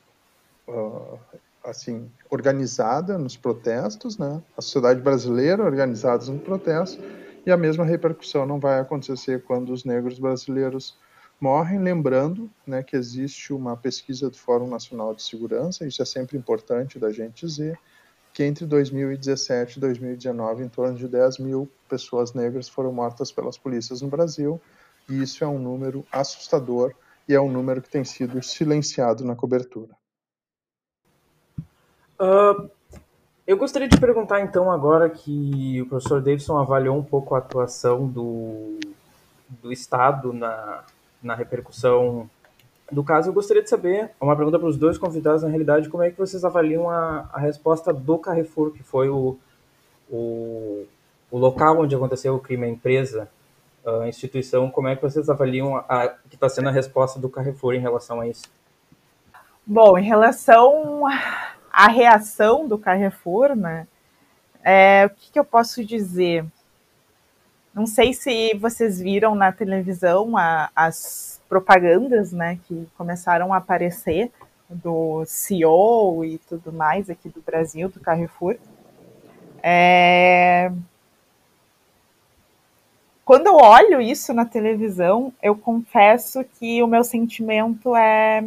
uh, 0.67 1.19
assim 1.63 2.09
organizada 2.29 3.17
nos 3.17 3.35
protestos, 3.35 4.17
né? 4.17 4.41
A 4.55 4.61
sociedade 4.61 5.01
brasileira 5.01 5.63
organizada 5.63 6.23
nos 6.25 6.41
protestos 6.43 6.99
e 7.45 7.51
a 7.51 7.57
mesma 7.57 7.85
repercussão 7.85 8.45
não 8.45 8.59
vai 8.59 8.79
acontecer 8.79 9.43
quando 9.43 9.71
os 9.71 9.85
negros 9.85 10.17
brasileiros 10.17 10.97
morrem, 11.39 11.79
lembrando 11.79 12.49
né, 12.65 12.81
que 12.81 12.95
existe 12.95 13.53
uma 13.53 13.75
pesquisa 13.75 14.29
do 14.29 14.37
Fórum 14.37 14.67
Nacional 14.67 15.13
de 15.13 15.21
Segurança, 15.21 15.85
isso 15.85 16.01
é 16.01 16.05
sempre 16.05 16.37
importante 16.37 16.97
da 16.97 17.11
gente 17.11 17.45
dizer, 17.45 17.77
que 18.33 18.43
entre 18.43 18.65
2017 18.65 19.77
e 19.77 19.79
2019, 19.79 20.63
em 20.63 20.69
torno 20.69 20.97
de 20.97 21.07
10 21.07 21.39
mil 21.39 21.69
pessoas 21.87 22.33
negras 22.33 22.67
foram 22.67 22.91
mortas 22.91 23.31
pelas 23.31 23.57
polícias 23.57 24.01
no 24.01 24.07
Brasil, 24.07 24.59
e 25.07 25.21
isso 25.21 25.43
é 25.43 25.47
um 25.47 25.59
número 25.59 26.05
assustador 26.11 26.93
e 27.27 27.33
é 27.33 27.39
um 27.39 27.51
número 27.51 27.81
que 27.81 27.89
tem 27.89 28.03
sido 28.03 28.41
silenciado 28.41 29.23
na 29.23 29.35
cobertura. 29.35 29.95
Uh, 32.19 32.69
eu 33.47 33.57
gostaria 33.57 33.87
de 33.87 33.99
perguntar 33.99 34.41
então 34.41 34.71
agora 34.71 35.09
que 35.09 35.81
o 35.81 35.85
professor 35.87 36.21
Davidson 36.21 36.57
avaliou 36.57 36.97
um 36.97 37.03
pouco 37.03 37.35
a 37.35 37.39
atuação 37.39 38.07
do, 38.07 38.79
do 39.61 39.71
Estado 39.71 40.33
na, 40.33 40.83
na 41.21 41.35
repercussão 41.35 42.29
do 42.91 43.03
caso, 43.03 43.29
eu 43.29 43.33
gostaria 43.33 43.63
de 43.63 43.69
saber, 43.69 44.11
uma 44.21 44.35
pergunta 44.35 44.59
para 44.59 44.67
os 44.67 44.77
dois 44.77 44.97
convidados, 44.97 45.41
na 45.41 45.49
realidade, 45.49 45.89
como 45.89 46.03
é 46.03 46.11
que 46.11 46.17
vocês 46.17 46.45
avaliam 46.45 46.89
a, 46.89 47.27
a 47.33 47.39
resposta 47.39 47.91
do 47.91 48.17
Carrefour, 48.17 48.71
que 48.71 48.83
foi 48.83 49.09
o, 49.09 49.37
o, 50.09 50.85
o 51.31 51.37
local 51.37 51.79
onde 51.79 51.95
aconteceu 51.95 52.35
o 52.35 52.39
crime, 52.39 52.65
a 52.65 52.69
empresa, 52.69 53.27
a 53.83 54.07
instituição, 54.07 54.69
como 54.69 54.87
é 54.87 54.95
que 54.95 55.01
vocês 55.01 55.29
avaliam 55.29 55.75
a, 55.75 55.79
a 55.89 56.09
que 56.29 56.35
está 56.35 56.47
sendo 56.47 56.69
a 56.69 56.71
resposta 56.71 57.19
do 57.19 57.29
Carrefour 57.29 57.73
em 57.73 57.79
relação 57.79 58.21
a 58.21 58.27
isso? 58.27 58.43
Bom, 59.65 59.97
em 59.97 60.03
relação 60.03 61.07
à 61.75 61.87
reação 61.87 62.65
do 62.65 62.77
Carrefour, 62.77 63.53
né, 63.53 63.85
é, 64.63 65.05
o 65.05 65.09
que, 65.09 65.33
que 65.33 65.39
eu 65.39 65.43
posso 65.43 65.83
dizer? 65.83 66.45
Não 67.73 67.85
sei 67.85 68.13
se 68.13 68.55
vocês 68.55 69.01
viram 69.01 69.35
na 69.35 69.51
televisão 69.51 70.37
a, 70.37 70.69
as 70.73 71.41
propagandas, 71.49 72.31
né, 72.31 72.57
que 72.65 72.87
começaram 72.97 73.53
a 73.53 73.57
aparecer 73.57 74.31
do 74.69 75.23
CEO 75.25 76.23
e 76.23 76.37
tudo 76.37 76.71
mais 76.71 77.09
aqui 77.09 77.27
do 77.27 77.41
Brasil, 77.41 77.89
do 77.89 77.99
Carrefour. 77.99 78.55
É... 79.61 80.71
Quando 83.25 83.47
eu 83.47 83.55
olho 83.55 83.99
isso 83.99 84.33
na 84.33 84.45
televisão, 84.45 85.33
eu 85.43 85.55
confesso 85.55 86.43
que 86.43 86.81
o 86.81 86.87
meu 86.87 87.03
sentimento 87.03 87.95
é 87.95 88.43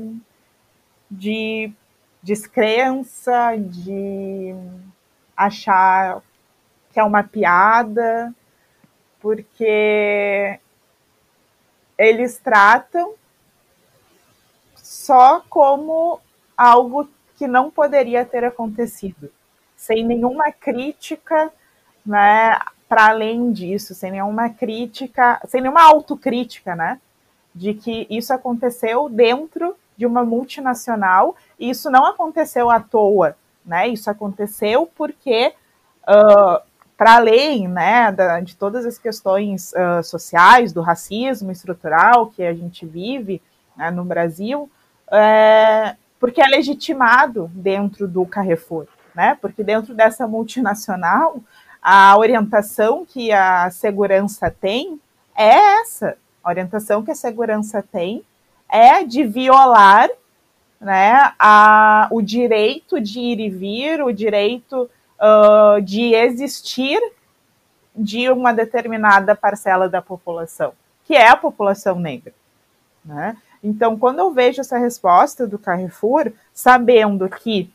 de 1.11 1.73
descrença, 2.23 3.57
de 3.57 4.55
achar 5.37 6.23
que 6.93 6.99
é 6.99 7.05
uma 7.05 7.23
piada, 7.23 8.35
porque 9.21 10.59
eles 11.97 12.39
tratam 12.39 13.15
só 14.77 15.43
como 15.49 16.21
algo 16.57 17.09
que 17.37 17.47
não 17.47 17.71
poderia 17.71 18.25
ter 18.25 18.45
acontecido, 18.45 19.31
sem 19.77 20.05
nenhuma 20.05 20.51
crítica, 20.51 21.53
né, 22.05 22.59
para 22.89 23.09
além 23.09 23.53
disso, 23.53 23.95
sem 23.95 24.11
nenhuma 24.11 24.49
crítica, 24.49 25.41
sem 25.47 25.61
nenhuma 25.61 25.83
autocrítica, 25.83 26.75
né, 26.75 27.01
de 27.55 27.75
que 27.75 28.07
isso 28.11 28.33
aconteceu 28.33 29.09
dentro 29.09 29.77
de 29.99 30.07
uma 30.07 30.25
multinacional 30.25 31.37
e 31.59 31.69
isso 31.69 31.91
não 31.91 32.07
aconteceu 32.07 32.71
à 32.71 32.81
toa, 32.81 33.37
né, 33.67 33.89
isso 33.89 34.09
aconteceu 34.09 34.89
porque 34.97 35.53
uh, 36.09 36.63
para 36.97 37.17
além 37.17 37.69
né, 37.69 38.11
da, 38.11 38.41
de 38.41 38.57
todas 38.57 38.87
as 38.87 38.97
questões 38.97 39.73
uh, 39.73 40.03
sociais, 40.03 40.73
do 40.73 40.81
racismo 40.81 41.53
estrutural 41.53 42.29
que 42.29 42.43
a 42.43 42.55
gente 42.55 42.87
vive 42.87 43.43
né, 43.77 43.91
no 43.91 44.05
Brasil, 44.05 44.71
é, 45.11 45.95
porque 46.19 46.43
é 46.43 46.47
legitimado 46.47 47.51
dentro 47.55 48.09
do 48.09 48.27
Carrefour, 48.27 48.87
né? 49.15 49.39
Porque 49.41 49.63
dentro 49.63 49.95
dessa 49.95 50.27
multinacional, 50.27 51.39
a 51.81 52.19
orientação 52.19 53.07
que 53.07 53.33
a 53.33 53.71
segurança 53.71 54.51
tem 54.51 55.01
é 55.37 55.81
essa. 55.81 56.17
A 56.43 56.51
orientação 56.51 57.03
que 57.05 57.11
a 57.11 57.15
segurança 57.15 57.83
tem 57.83 58.25
é 58.69 59.05
de 59.05 59.25
violar 59.25 60.09
né, 60.81 61.33
a, 61.39 62.09
o 62.11 62.23
direito 62.23 63.01
de 63.01 63.19
ir 63.19 63.41
e 63.41 63.51
vir, 63.51 64.03
o 64.03 64.13
direito 64.13 64.89
uh, 65.19 65.81
de 65.83 66.15
existir 66.15 67.01
de 67.95 68.31
uma 68.31 68.53
determinada 68.53 69.35
parcela 69.35 69.89
da 69.89 70.01
população, 70.01 70.73
que 71.05 71.15
é 71.15 71.29
a 71.29 71.37
população 71.37 71.99
negra. 71.99 72.33
Né? 73.05 73.37
Então, 73.63 73.99
quando 73.99 74.21
eu 74.21 74.33
vejo 74.33 74.61
essa 74.61 74.79
resposta 74.79 75.47
do 75.47 75.59
Carrefour, 75.59 76.31
sabendo 76.55 77.29
que, 77.29 77.73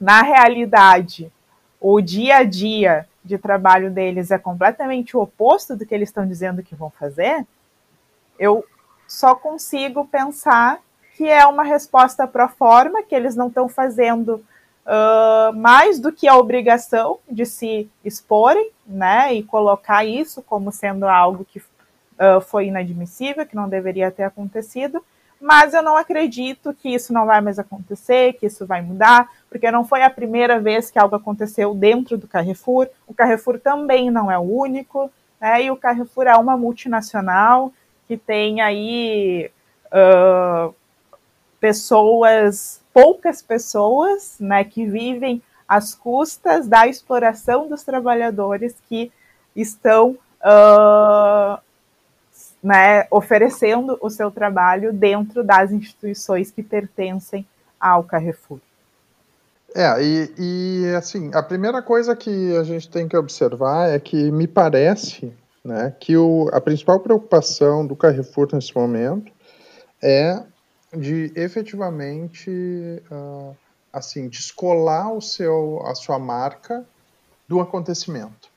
na 0.00 0.22
realidade, 0.22 1.32
o 1.80 2.00
dia 2.00 2.36
a 2.38 2.44
dia 2.44 3.08
de 3.24 3.36
trabalho 3.36 3.90
deles 3.90 4.30
é 4.30 4.38
completamente 4.38 5.16
o 5.16 5.20
oposto 5.20 5.74
do 5.74 5.84
que 5.84 5.92
eles 5.92 6.10
estão 6.10 6.26
dizendo 6.26 6.62
que 6.62 6.76
vão 6.76 6.90
fazer, 6.90 7.44
eu 8.38 8.64
só 9.06 9.34
consigo 9.34 10.04
pensar 10.06 10.80
que 11.16 11.28
é 11.28 11.46
uma 11.46 11.62
resposta 11.62 12.26
pro 12.26 12.48
forma, 12.48 13.02
que 13.02 13.14
eles 13.14 13.34
não 13.34 13.48
estão 13.48 13.68
fazendo 13.68 14.44
uh, 14.86 15.52
mais 15.54 15.98
do 15.98 16.12
que 16.12 16.28
a 16.28 16.36
obrigação 16.36 17.18
de 17.30 17.46
se 17.46 17.88
exporem, 18.04 18.70
né, 18.86 19.34
e 19.34 19.42
colocar 19.42 20.04
isso 20.04 20.42
como 20.42 20.70
sendo 20.70 21.06
algo 21.06 21.44
que 21.44 21.58
uh, 21.58 22.40
foi 22.40 22.66
inadmissível, 22.66 23.46
que 23.46 23.56
não 23.56 23.68
deveria 23.68 24.10
ter 24.10 24.24
acontecido, 24.24 25.02
mas 25.40 25.74
eu 25.74 25.82
não 25.82 25.96
acredito 25.96 26.72
que 26.72 26.88
isso 26.88 27.12
não 27.12 27.26
vai 27.26 27.40
mais 27.40 27.58
acontecer, 27.58 28.34
que 28.34 28.46
isso 28.46 28.66
vai 28.66 28.80
mudar, 28.80 29.28
porque 29.50 29.70
não 29.70 29.84
foi 29.84 30.02
a 30.02 30.10
primeira 30.10 30.60
vez 30.60 30.90
que 30.90 30.98
algo 30.98 31.16
aconteceu 31.16 31.74
dentro 31.74 32.16
do 32.16 32.28
Carrefour, 32.28 32.88
o 33.06 33.14
Carrefour 33.14 33.58
também 33.58 34.10
não 34.10 34.30
é 34.30 34.38
o 34.38 34.42
único, 34.42 35.10
né, 35.40 35.64
e 35.64 35.70
o 35.70 35.76
Carrefour 35.76 36.26
é 36.26 36.36
uma 36.36 36.56
multinacional 36.56 37.72
que 38.06 38.16
tem 38.16 38.60
aí 38.60 39.50
uh, 39.86 40.74
pessoas 41.60 42.80
poucas 42.92 43.42
pessoas 43.42 44.36
né, 44.40 44.64
que 44.64 44.86
vivem 44.86 45.42
às 45.68 45.94
custas 45.94 46.66
da 46.66 46.86
exploração 46.86 47.68
dos 47.68 47.82
trabalhadores 47.82 48.74
que 48.88 49.12
estão 49.54 50.16
uh, 50.40 51.58
né, 52.62 53.06
oferecendo 53.10 53.98
o 54.00 54.08
seu 54.08 54.30
trabalho 54.30 54.92
dentro 54.92 55.44
das 55.44 55.72
instituições 55.72 56.50
que 56.50 56.62
pertencem 56.62 57.46
ao 57.78 58.02
Carrefour. 58.02 58.60
É, 59.74 60.02
e, 60.02 60.32
e 60.38 60.94
assim, 60.94 61.30
a 61.34 61.42
primeira 61.42 61.82
coisa 61.82 62.16
que 62.16 62.56
a 62.56 62.62
gente 62.62 62.88
tem 62.88 63.06
que 63.06 63.16
observar 63.16 63.90
é 63.90 63.98
que 63.98 64.30
me 64.32 64.46
parece 64.46 65.32
né, 65.66 65.92
que 65.98 66.16
o, 66.16 66.48
a 66.52 66.60
principal 66.60 67.00
preocupação 67.00 67.84
do 67.84 67.96
Carrefour 67.96 68.48
nesse 68.52 68.74
momento 68.74 69.32
é 70.00 70.40
de 70.96 71.32
efetivamente 71.34 72.48
uh, 73.10 73.54
assim 73.92 74.28
descolar 74.28 75.12
o 75.12 75.20
seu 75.20 75.82
a 75.84 75.94
sua 75.96 76.20
marca 76.20 76.86
do 77.48 77.60
acontecimento 77.60 78.48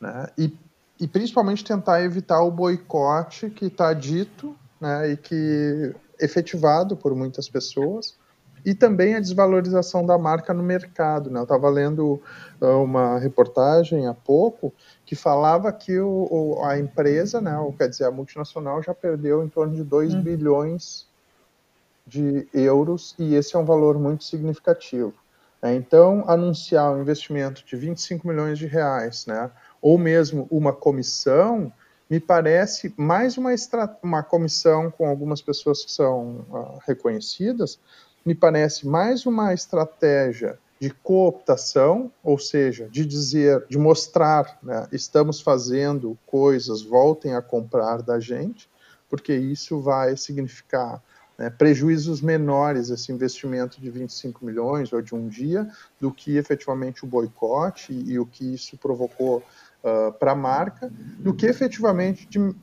né? 0.00 0.28
e, 0.38 0.56
e 0.98 1.06
principalmente 1.06 1.62
tentar 1.62 2.02
evitar 2.02 2.40
o 2.40 2.50
boicote 2.50 3.50
que 3.50 3.66
está 3.66 3.92
dito 3.92 4.56
né? 4.80 5.10
e 5.10 5.16
que 5.18 5.94
efetivado 6.18 6.96
por 6.96 7.14
muitas 7.14 7.50
pessoas 7.50 8.16
e 8.66 8.74
também 8.74 9.14
a 9.14 9.20
desvalorização 9.20 10.04
da 10.04 10.18
marca 10.18 10.52
no 10.52 10.60
mercado. 10.60 11.30
Né? 11.30 11.38
Eu 11.38 11.44
estava 11.44 11.70
lendo 11.70 12.20
uh, 12.60 12.82
uma 12.82 13.16
reportagem 13.16 14.08
há 14.08 14.12
pouco 14.12 14.74
que 15.04 15.14
falava 15.14 15.72
que 15.72 16.00
o, 16.00 16.60
a 16.64 16.76
empresa, 16.76 17.40
né, 17.40 17.56
ou, 17.56 17.72
quer 17.72 17.88
dizer, 17.88 18.06
a 18.06 18.10
multinacional 18.10 18.82
já 18.82 18.92
perdeu 18.92 19.44
em 19.44 19.48
torno 19.48 19.72
de 19.72 19.84
2 19.84 20.14
hum. 20.14 20.20
bilhões 20.20 21.06
de 22.04 22.48
euros 22.52 23.14
e 23.16 23.36
esse 23.36 23.54
é 23.54 23.58
um 23.58 23.64
valor 23.64 24.00
muito 24.00 24.24
significativo. 24.24 25.14
Né? 25.62 25.76
Então, 25.76 26.24
anunciar 26.26 26.92
um 26.92 27.00
investimento 27.00 27.64
de 27.64 27.76
25 27.76 28.26
milhões 28.26 28.58
de 28.58 28.66
reais, 28.66 29.26
né, 29.26 29.48
ou 29.80 29.96
mesmo 29.96 30.48
uma 30.50 30.72
comissão, 30.72 31.72
me 32.10 32.18
parece 32.18 32.92
mais 32.96 33.36
uma, 33.36 33.50
uma 34.02 34.24
comissão 34.24 34.90
com 34.90 35.08
algumas 35.08 35.40
pessoas 35.40 35.84
que 35.84 35.92
são 35.92 36.44
uh, 36.50 36.80
reconhecidas, 36.84 37.78
me 38.26 38.34
parece 38.34 38.88
mais 38.88 39.24
uma 39.24 39.54
estratégia 39.54 40.58
de 40.80 40.90
cooptação, 40.90 42.12
ou 42.24 42.38
seja, 42.38 42.88
de 42.88 43.06
dizer, 43.06 43.64
de 43.68 43.78
mostrar, 43.78 44.58
né, 44.62 44.88
estamos 44.90 45.40
fazendo 45.40 46.18
coisas, 46.26 46.82
voltem 46.82 47.34
a 47.34 47.40
comprar 47.40 48.02
da 48.02 48.18
gente, 48.18 48.68
porque 49.08 49.32
isso 49.32 49.80
vai 49.80 50.16
significar 50.16 51.00
né, 51.38 51.50
prejuízos 51.50 52.20
menores 52.20 52.90
esse 52.90 53.12
investimento 53.12 53.80
de 53.80 53.90
25 53.90 54.44
milhões 54.44 54.92
ou 54.92 55.00
de 55.00 55.14
um 55.14 55.28
dia 55.28 55.70
do 56.00 56.10
que 56.10 56.36
efetivamente 56.36 57.04
o 57.04 57.06
boicote 57.06 57.92
e, 57.92 58.12
e 58.12 58.18
o 58.18 58.26
que 58.26 58.54
isso 58.54 58.76
provocou 58.76 59.42
uh, 59.82 60.12
para 60.12 60.32
a 60.32 60.34
marca, 60.34 60.90
do 61.18 61.34
que 61.34 61.46
efetivamente 61.46 62.26
de 62.28 62.38
uh, 62.38 62.54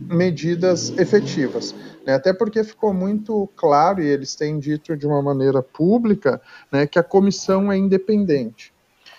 medidas 0.00 0.90
efetivas. 0.98 1.74
Né? 2.06 2.14
Até 2.14 2.32
porque 2.32 2.62
ficou 2.64 2.92
muito 2.92 3.48
claro, 3.56 4.02
e 4.02 4.06
eles 4.06 4.34
têm 4.34 4.58
dito 4.58 4.96
de 4.96 5.06
uma 5.06 5.22
maneira 5.22 5.62
pública, 5.62 6.40
né, 6.70 6.86
que 6.86 6.98
a 6.98 7.02
comissão 7.02 7.70
é 7.70 7.76
independente. 7.76 8.72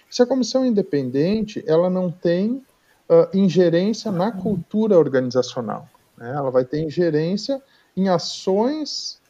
Se 0.10 0.22
a 0.22 0.26
comissão 0.26 0.64
é 0.64 0.68
independente, 0.68 1.64
ela 1.68 1.90
não 1.90 2.12
tem 2.12 2.64
uh, 3.10 3.28
ingerência 3.34 4.12
na 4.12 4.32
cultura 4.32 4.98
organizacional. 4.98 5.88
Né? 6.18 6.32
Ela 6.36 6.52
vai 6.52 6.66
ter 6.66 6.82
ingerência 6.82 7.62
em 7.96 8.10
ações 8.10 9.22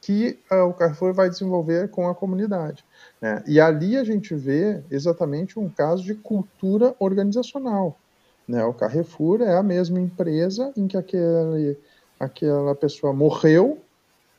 que 0.00 0.38
o 0.52 0.72
Carrefour 0.72 1.12
vai 1.12 1.28
desenvolver 1.28 1.90
com 1.90 2.08
a 2.08 2.14
comunidade. 2.14 2.84
Né? 3.20 3.42
E 3.46 3.60
ali 3.60 3.96
a 3.96 4.04
gente 4.04 4.34
vê 4.34 4.82
exatamente 4.90 5.58
um 5.58 5.68
caso 5.68 6.02
de 6.02 6.14
cultura 6.14 6.94
organizacional. 6.98 7.98
Né? 8.46 8.64
O 8.64 8.74
Carrefour 8.74 9.42
é 9.42 9.56
a 9.56 9.62
mesma 9.62 10.00
empresa 10.00 10.72
em 10.76 10.86
que 10.86 10.96
aquele, 10.96 11.78
aquela 12.18 12.74
pessoa 12.74 13.12
morreu 13.12 13.78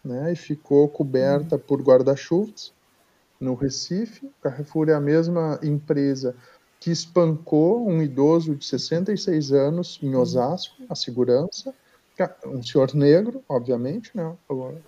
né, 0.04 0.32
e 0.32 0.36
ficou 0.36 0.88
coberta 0.88 1.58
por 1.58 1.82
guarda-chuvas 1.82 2.72
no 3.40 3.54
Recife. 3.54 4.26
O 4.26 4.42
Carrefour 4.42 4.90
é 4.90 4.94
a 4.94 5.02
mesma 5.02 5.60
empresa 5.62 6.36
que 6.80 6.92
espancou 6.92 7.88
um 7.88 8.02
idoso 8.02 8.56
de 8.56 8.66
66 8.66 9.52
anos 9.52 10.00
em 10.02 10.16
Osasco, 10.16 10.76
a 10.88 10.96
segurança, 10.96 11.74
um 12.46 12.64
senhor 12.64 12.94
negro, 12.96 13.44
obviamente, 13.48 14.12
né? 14.16 14.36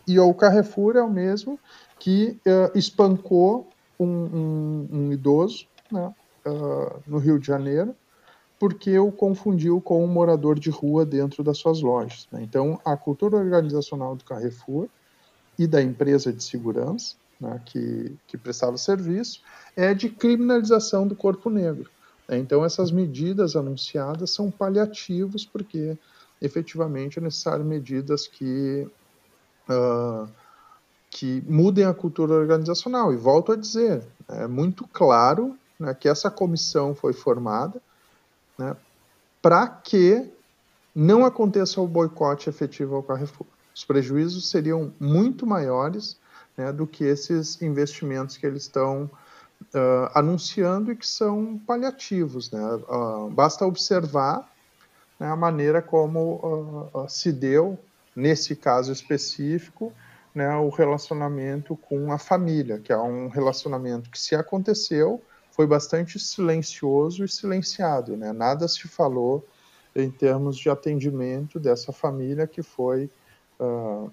E 0.08 0.20
o 0.20 0.34
Carrefour 0.34 0.96
é 0.96 1.02
o 1.02 1.10
mesmo 1.10 1.60
que 2.00 2.40
uh, 2.46 2.78
espancou 2.78 3.68
um, 4.00 4.06
um, 4.06 4.88
um 4.92 5.12
idoso 5.12 5.68
né? 5.92 6.14
uh, 6.46 7.02
no 7.06 7.18
Rio 7.18 7.40
de 7.40 7.48
Janeiro, 7.48 7.96
porque 8.60 8.98
o 9.00 9.12
confundiu 9.12 9.80
com 9.80 10.04
um 10.04 10.08
morador 10.08 10.60
de 10.60 10.70
rua 10.70 11.06
dentro 11.06 11.44
das 11.44 11.58
suas 11.58 11.82
lojas. 11.82 12.28
Né? 12.32 12.42
Então, 12.44 12.80
a 12.84 12.98
cultura 12.98 13.38
organizacional 13.38 14.16
do 14.16 14.24
Carrefour 14.24 14.88
e 15.58 15.66
da 15.66 15.82
empresa 15.82 16.32
de 16.32 16.44
segurança 16.44 17.16
né, 17.40 17.62
que, 17.66 18.16
que 18.28 18.38
prestava 18.38 18.78
serviço 18.78 19.42
é 19.76 19.94
de 19.94 20.10
criminalização 20.10 21.08
do 21.08 21.16
corpo 21.16 21.50
negro. 21.50 21.90
Né? 22.28 22.38
Então, 22.38 22.66
essas 22.66 22.92
medidas 22.92 23.56
anunciadas 23.56 24.32
são 24.32 24.52
paliativos, 24.52 25.46
porque 25.46 25.98
efetivamente 26.42 27.20
é 27.20 27.22
necessário 27.22 27.64
medidas 27.64 28.28
que, 28.28 28.88
uh, 29.70 30.30
que 31.10 31.44
mudem 31.48 31.86
a 31.86 31.94
cultura 31.94 32.34
organizacional. 32.34 33.14
E 33.14 33.18
volto 33.18 33.52
a 33.52 33.56
dizer, 33.56 34.04
é 34.28 34.48
muito 34.48 34.88
claro 34.88 35.56
né, 35.80 35.94
que 35.94 36.08
essa 36.08 36.30
comissão 36.30 36.94
foi 36.94 37.14
formada 37.14 37.82
né, 38.58 38.76
para 39.42 39.68
que 39.68 40.30
não 40.94 41.26
aconteça 41.26 41.80
o 41.80 41.88
boicote 41.88 42.50
efetivo 42.50 42.96
ao 42.96 43.04
Carrefour. 43.04 43.48
Os 43.74 43.86
prejuízos 43.86 44.50
seriam 44.50 44.94
muito 45.00 45.46
maiores 45.46 46.18
né, 46.58 46.74
do 46.74 46.86
que 46.86 47.06
esses 47.06 47.62
investimentos 47.62 48.36
que 48.36 48.46
eles 48.46 48.64
estão 48.64 49.10
uh, 49.74 50.12
anunciando 50.14 50.92
e 50.92 50.96
que 50.96 51.08
são 51.08 51.60
paliativos. 51.66 52.52
Né? 52.52 52.62
Uh, 52.62 53.30
basta 53.30 53.66
observar 53.66 54.50
né, 55.18 55.28
a 55.28 55.36
maneira 55.36 55.82
como 55.82 56.90
uh, 56.94 57.08
se 57.08 57.32
deu, 57.32 57.80
nesse 58.16 58.56
caso 58.56 58.92
específico, 58.92 59.94
né, 60.34 60.56
o 60.56 60.70
relacionamento 60.70 61.76
com 61.76 62.12
a 62.12 62.18
família, 62.18 62.80
que 62.80 62.92
é 62.92 62.98
um 62.98 63.28
relacionamento 63.28 64.10
que, 64.10 64.20
se 64.20 64.36
aconteceu, 64.36 65.22
foi 65.52 65.66
bastante 65.68 66.20
silencioso 66.20 67.24
e 67.24 67.30
silenciado. 67.30 68.16
Né? 68.16 68.32
Nada 68.32 68.68
se 68.68 68.88
falou 68.88 69.46
em 69.96 70.10
termos 70.10 70.58
de 70.58 70.70
atendimento 70.70 71.60
dessa 71.60 71.92
família 71.92 72.48
que 72.48 72.62
foi, 72.62 73.10
uh, 73.60 74.12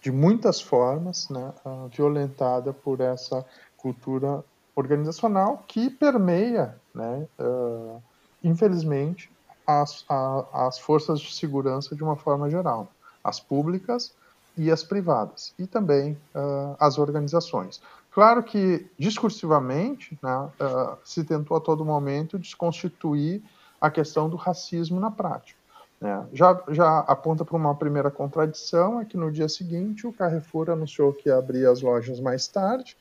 de 0.00 0.12
muitas 0.12 0.60
formas, 0.60 1.28
né, 1.30 1.52
uh, 1.64 1.88
violentada 1.88 2.72
por 2.72 3.00
essa 3.00 3.44
cultura 3.76 4.44
organizacional 4.76 5.64
que 5.66 5.88
permeia, 5.88 6.76
né, 6.94 7.26
uh, 7.38 8.02
infelizmente, 8.42 9.30
as, 9.66 10.04
a, 10.08 10.66
as 10.66 10.78
forças 10.78 11.20
de 11.20 11.34
segurança 11.34 11.96
de 11.96 12.02
uma 12.02 12.16
forma 12.16 12.50
geral, 12.50 12.92
as 13.22 13.40
públicas 13.40 14.14
e 14.56 14.70
as 14.70 14.82
privadas, 14.82 15.54
e 15.58 15.66
também 15.66 16.12
uh, 16.34 16.76
as 16.78 16.98
organizações. 16.98 17.80
Claro 18.12 18.42
que, 18.42 18.86
discursivamente, 18.98 20.16
né, 20.22 20.48
uh, 20.60 20.96
se 21.04 21.24
tentou 21.24 21.56
a 21.56 21.60
todo 21.60 21.84
momento 21.84 22.38
desconstituir 22.38 23.42
a 23.80 23.90
questão 23.90 24.28
do 24.28 24.36
racismo 24.36 25.00
na 25.00 25.10
prática. 25.10 25.58
Né. 26.00 26.26
Já, 26.32 26.62
já 26.68 26.98
aponta 27.00 27.44
para 27.44 27.56
uma 27.56 27.74
primeira 27.74 28.10
contradição, 28.10 29.00
é 29.00 29.04
que 29.04 29.16
no 29.16 29.32
dia 29.32 29.48
seguinte 29.48 30.06
o 30.06 30.12
Carrefour 30.12 30.70
anunciou 30.70 31.12
que 31.12 31.28
ia 31.28 31.36
abrir 31.36 31.66
as 31.66 31.82
lojas 31.82 32.20
mais 32.20 32.46
tarde 32.46 32.96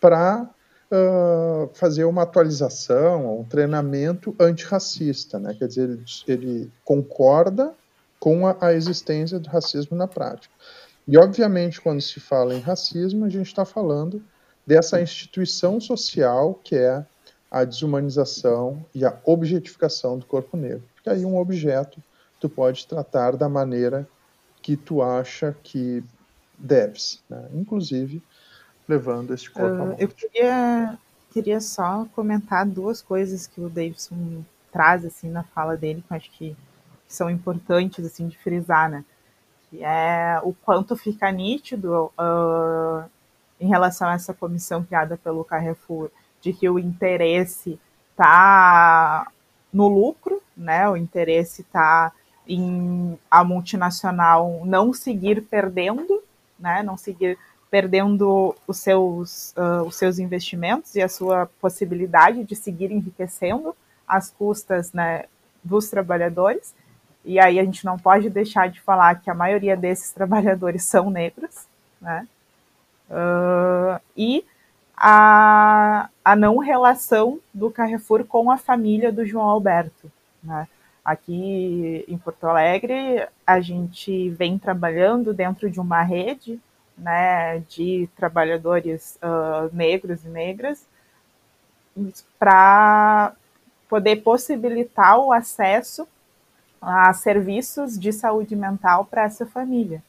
para 0.00 0.48
uh, 0.90 1.70
fazer 1.74 2.04
uma 2.04 2.22
atualização, 2.22 3.40
um 3.40 3.44
treinamento 3.44 4.34
antirracista, 4.38 5.38
né? 5.38 5.54
Quer 5.58 5.68
dizer, 5.68 5.88
ele, 5.88 6.04
ele 6.26 6.72
concorda 6.84 7.72
com 8.20 8.46
a, 8.46 8.56
a, 8.60 8.72
existência 8.72 9.38
do 9.38 9.48
racismo 9.48 9.96
na 9.96 10.06
prática. 10.06 10.54
E, 11.06 11.18
obviamente, 11.18 11.80
quando 11.80 12.00
se 12.00 12.18
fala 12.18 12.54
em 12.54 12.60
racismo, 12.60 13.24
a 13.24 13.28
gente 13.28 13.46
está 13.46 13.64
falando 13.64 14.22
dessa 14.66 15.00
instituição 15.00 15.80
social 15.80 16.54
que 16.64 16.76
é 16.76 17.04
a 17.50 17.64
desumanização 17.64 18.84
e 18.94 19.04
a 19.04 19.16
objetificação 19.24 20.18
do 20.18 20.26
corpo 20.26 20.56
negro. 20.56 20.82
Porque 20.94 21.10
aí 21.10 21.24
um 21.24 21.36
objeto 21.36 22.02
tu 22.40 22.48
pode 22.48 22.86
tratar 22.86 23.36
da 23.36 23.48
maneira 23.48 24.08
que 24.60 24.76
tu 24.76 25.02
acha 25.02 25.54
que 25.62 26.02
deves, 26.58 27.22
né? 27.28 27.48
inclusive 27.54 28.22
levando 28.88 29.32
este 29.32 29.50
corpo 29.50 29.76
uh, 29.76 29.82
à 29.82 29.86
morte. 29.86 30.02
Eu 30.02 30.08
queria, 30.08 30.98
queria 31.30 31.60
só 31.60 32.06
comentar 32.14 32.66
duas 32.66 33.00
coisas 33.00 33.46
que 33.46 33.60
o 33.60 33.68
Davidson 33.68 34.44
traz 34.72 35.04
assim 35.04 35.30
na 35.30 35.44
fala 35.44 35.76
dele, 35.76 36.02
que 36.06 36.12
eu 36.12 36.16
acho 36.16 36.30
que 36.32 36.56
são 37.06 37.30
importantes 37.30 38.04
assim 38.04 38.26
de 38.26 38.36
frisar, 38.36 38.90
né? 38.90 39.04
Que 39.74 39.82
é 39.82 40.38
o 40.44 40.52
quanto 40.52 40.94
fica 40.94 41.28
nítido 41.32 42.12
uh, 42.16 43.10
em 43.58 43.66
relação 43.66 44.08
a 44.08 44.14
essa 44.14 44.32
comissão 44.32 44.84
criada 44.84 45.16
pelo 45.16 45.44
Carrefour, 45.44 46.10
de 46.40 46.52
que 46.52 46.68
o 46.68 46.78
interesse 46.78 47.80
está 48.12 49.26
no 49.72 49.88
lucro, 49.88 50.40
né? 50.56 50.88
O 50.88 50.96
interesse 50.96 51.62
está 51.62 52.12
em 52.46 53.18
a 53.28 53.42
multinacional 53.42 54.62
não 54.64 54.92
seguir 54.92 55.42
perdendo, 55.42 56.22
né? 56.56 56.80
Não 56.84 56.96
seguir 56.96 57.36
perdendo 57.68 58.54
os 58.68 58.78
seus, 58.78 59.52
uh, 59.56 59.82
os 59.82 59.96
seus 59.96 60.20
investimentos 60.20 60.94
e 60.94 61.02
a 61.02 61.08
sua 61.08 61.46
possibilidade 61.60 62.44
de 62.44 62.54
seguir 62.54 62.92
enriquecendo 62.92 63.74
às 64.06 64.30
custas 64.30 64.92
né, 64.92 65.24
dos 65.64 65.90
trabalhadores. 65.90 66.72
E 67.24 67.40
aí 67.40 67.58
a 67.58 67.64
gente 67.64 67.84
não 67.84 67.98
pode 67.98 68.28
deixar 68.28 68.68
de 68.68 68.80
falar 68.80 69.20
que 69.20 69.30
a 69.30 69.34
maioria 69.34 69.76
desses 69.76 70.10
trabalhadores 70.12 70.84
são 70.84 71.10
negros, 71.10 71.66
né? 72.00 72.26
Uh, 73.10 74.00
e 74.16 74.44
a, 74.96 76.08
a 76.24 76.36
não 76.36 76.58
relação 76.58 77.38
do 77.52 77.70
Carrefour 77.70 78.24
com 78.24 78.50
a 78.50 78.56
família 78.56 79.12
do 79.12 79.26
João 79.26 79.46
Alberto. 79.46 80.10
Né? 80.42 80.66
Aqui 81.04 82.04
em 82.08 82.16
Porto 82.16 82.46
Alegre, 82.46 83.26
a 83.46 83.60
gente 83.60 84.30
vem 84.30 84.58
trabalhando 84.58 85.34
dentro 85.34 85.70
de 85.70 85.78
uma 85.78 86.02
rede 86.02 86.58
né, 86.96 87.58
de 87.68 88.08
trabalhadores 88.16 89.18
uh, 89.22 89.74
negros 89.74 90.24
e 90.24 90.28
negras 90.28 90.86
para 92.38 93.34
poder 93.88 94.16
possibilitar 94.16 95.18
o 95.18 95.32
acesso 95.32 96.08
a 96.84 97.12
serviços 97.12 97.98
de 97.98 98.12
saúde 98.12 98.54
mental 98.54 99.04
para 99.04 99.24
essa 99.24 99.46
família, 99.46 100.02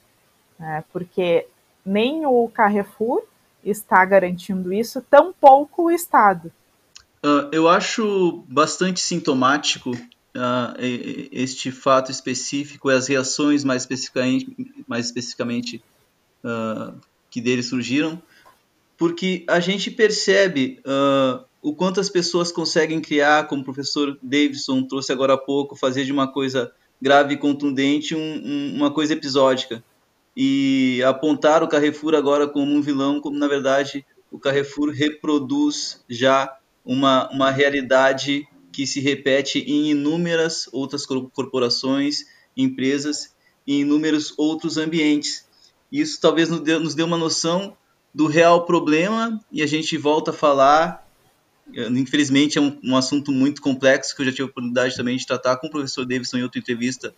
né, 0.60 0.84
porque 0.92 1.48
nem 1.86 2.26
o 2.26 2.50
Carrefour 2.50 3.24
está 3.64 4.04
garantindo 4.06 4.74
isso, 4.74 5.02
tampouco 5.02 5.84
o 5.84 5.92
Estado. 5.92 6.52
Uh, 7.24 7.50
eu 7.52 7.68
acho 7.68 8.44
bastante 8.48 9.00
sintomático 9.00 9.92
uh, 9.92 10.76
este 11.32 11.72
fato 11.72 12.12
específico 12.12 12.92
e 12.92 12.94
as 12.94 13.08
reações 13.08 13.64
mais 13.64 13.84
especificamente, 13.84 14.56
mais 14.88 15.08
especificamente 15.08 15.84
uh, 16.44 17.00
que 17.30 17.42
dele 17.42 17.64
surgiram, 17.64 18.22
porque 18.98 19.44
a 19.48 19.60
gente 19.60 19.90
percebe 19.90 20.80
uh, 20.86 21.44
o 21.66 21.74
quanto 21.74 22.00
as 22.00 22.12
pessoas 22.12 22.52
conseguem 22.52 23.02
criar, 23.02 23.48
como 23.48 23.64
o 23.64 23.66
professor 23.66 24.16
Davidson 24.22 24.84
trouxe 24.84 25.12
agora 25.12 25.34
há 25.34 25.38
pouco, 25.38 25.76
fazer 25.76 26.06
de 26.06 26.12
uma 26.12 26.32
coisa 26.32 26.72
grave 27.02 27.34
e 27.34 27.38
contundente 27.38 28.14
um, 28.14 28.20
um, 28.20 28.76
uma 28.76 28.94
coisa 28.94 29.14
episódica. 29.14 29.84
E 30.38 31.02
apontar 31.04 31.64
o 31.64 31.68
Carrefour 31.68 32.14
agora 32.14 32.48
como 32.48 32.72
um 32.72 32.82
vilão, 32.82 33.20
como 33.20 33.40
na 33.40 33.48
verdade 33.48 34.06
o 34.32 34.38
Carrefour 34.38 34.92
reproduz 34.92 36.04
já 36.08 36.56
uma, 36.86 37.28
uma 37.32 37.50
realidade 37.50 38.48
que 38.72 38.86
se 38.86 39.00
repete 39.00 39.58
em 39.60 39.90
inúmeras 39.90 40.70
outras 40.72 41.04
corporações, 41.06 42.26
empresas 42.56 43.34
e 43.66 43.80
inúmeros 43.80 44.36
outros 44.38 44.78
ambientes. 44.78 45.48
Isso 45.92 46.22
talvez 46.22 46.48
nos 46.48 46.60
dê, 46.60 46.78
nos 46.78 46.94
dê 46.94 47.02
uma 47.02 47.18
noção 47.18 47.76
do 48.14 48.28
real 48.28 48.66
problema 48.66 49.44
e 49.52 49.64
a 49.64 49.66
gente 49.66 49.98
volta 49.98 50.30
a 50.30 50.34
falar. 50.34 51.05
Infelizmente 51.74 52.58
é 52.58 52.62
um, 52.62 52.80
um, 52.84 52.96
assunto 52.96 53.32
muito 53.32 53.62
complexo 53.62 54.16
que 54.16 54.22
eu 54.22 54.26
já 54.26 54.32
tive 54.32 54.44
a 54.44 54.46
oportunidade 54.46 54.96
também 54.96 55.18
de 55.18 55.26
tratar 55.26 55.58
com 55.58 55.68
o 55.68 55.70
professor 55.70 56.06
Davidson 56.06 56.38
em 56.38 56.44
outra 56.44 56.60
entrevista 56.60 57.14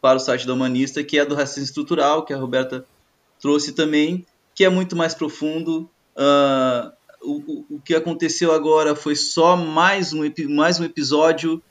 para 0.00 0.16
o 0.16 0.20
site 0.20 0.46
da 0.46 0.54
Humanista, 0.54 1.02
que 1.04 1.18
é 1.18 1.24
do 1.24 1.34
racismo 1.34 1.64
estrutural, 1.64 2.24
que 2.24 2.32
a 2.32 2.36
Roberta 2.36 2.84
trouxe 3.40 3.72
também, 3.72 4.26
que 4.54 4.64
é 4.64 4.68
muito 4.68 4.96
mais 4.96 5.14
profundo. 5.14 5.88
Uh, 6.16 6.92
o, 7.22 7.76
o 7.76 7.80
que 7.80 7.94
aconteceu 7.94 8.52
agora 8.52 8.94
foi 8.94 9.16
só 9.16 9.56
mais 9.56 10.12
um, 10.12 10.20
mais 10.48 10.80
um 10.80 10.84
episódio 10.84 11.62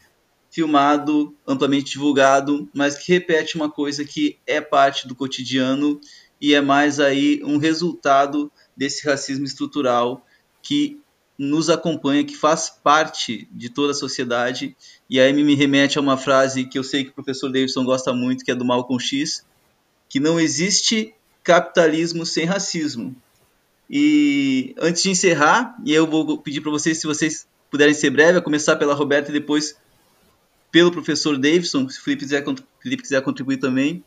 filmado, 0.50 1.36
amplamente 1.48 1.94
divulgado, 1.94 2.70
mas 2.74 2.98
que 2.98 3.12
repete 3.12 3.56
uma 3.56 3.70
coisa 3.70 4.06
que 4.06 4.38
é 4.46 4.62
parte 4.62 5.08
do 5.08 5.16
cotidiano 5.16 6.00
e 6.40 6.54
é 6.54 6.62
mais 6.62 7.00
aí 7.00 7.42
um 7.44 7.58
resultado 7.58 8.52
desse 8.78 9.08
racismo 9.08 9.46
estrutural 9.46 10.26
que 10.62 11.00
nos 11.38 11.70
acompanha, 11.70 12.24
que 12.24 12.36
faz 12.36 12.70
parte 12.70 13.48
de 13.52 13.70
toda 13.70 13.92
a 13.92 13.96
sociedade. 13.96 14.76
E 15.10 15.20
aí 15.20 15.34
me 15.34 15.56
remete 15.56 15.98
a 15.98 16.02
uma 16.02 16.18
frase 16.18 16.66
que 16.66 16.78
eu 16.78 16.84
sei 16.84 17.04
que 17.04 17.10
o 17.10 17.14
professor 17.14 17.52
Davidson 17.52 17.84
gosta 17.84 18.14
muito, 18.14 18.46
que 18.46 18.52
é 18.52 18.56
do 18.56 18.66
Malcolm 18.66 19.00
X, 19.00 19.46
que 20.08 20.20
não 20.20 20.40
existe 20.40 21.14
capitalismo 21.44 22.26
sem 22.26 22.46
racismo. 22.46 23.16
E 23.90 24.74
antes 24.80 25.04
de 25.04 25.10
encerrar, 25.10 25.76
e 25.86 25.94
eu 25.94 26.08
vou 26.08 26.38
pedir 26.38 26.62
para 26.62 26.72
vocês, 26.72 27.00
se 27.00 27.08
vocês 27.08 27.48
puderem 27.70 27.94
ser 27.94 28.10
breve, 28.10 28.38
a 28.38 28.42
começar 28.42 28.76
pela 28.76 28.94
Roberta 28.94 29.30
e 29.30 29.34
depois 29.34 29.76
pelo 30.72 30.92
professor 30.92 31.38
Davidson, 31.38 31.88
se 31.90 32.00
o 32.00 32.04
Felipe 32.04 32.24
quiser, 32.24 32.44
Felipe 32.80 33.04
quiser 33.04 33.22
contribuir 33.22 33.58
também. 33.58 34.04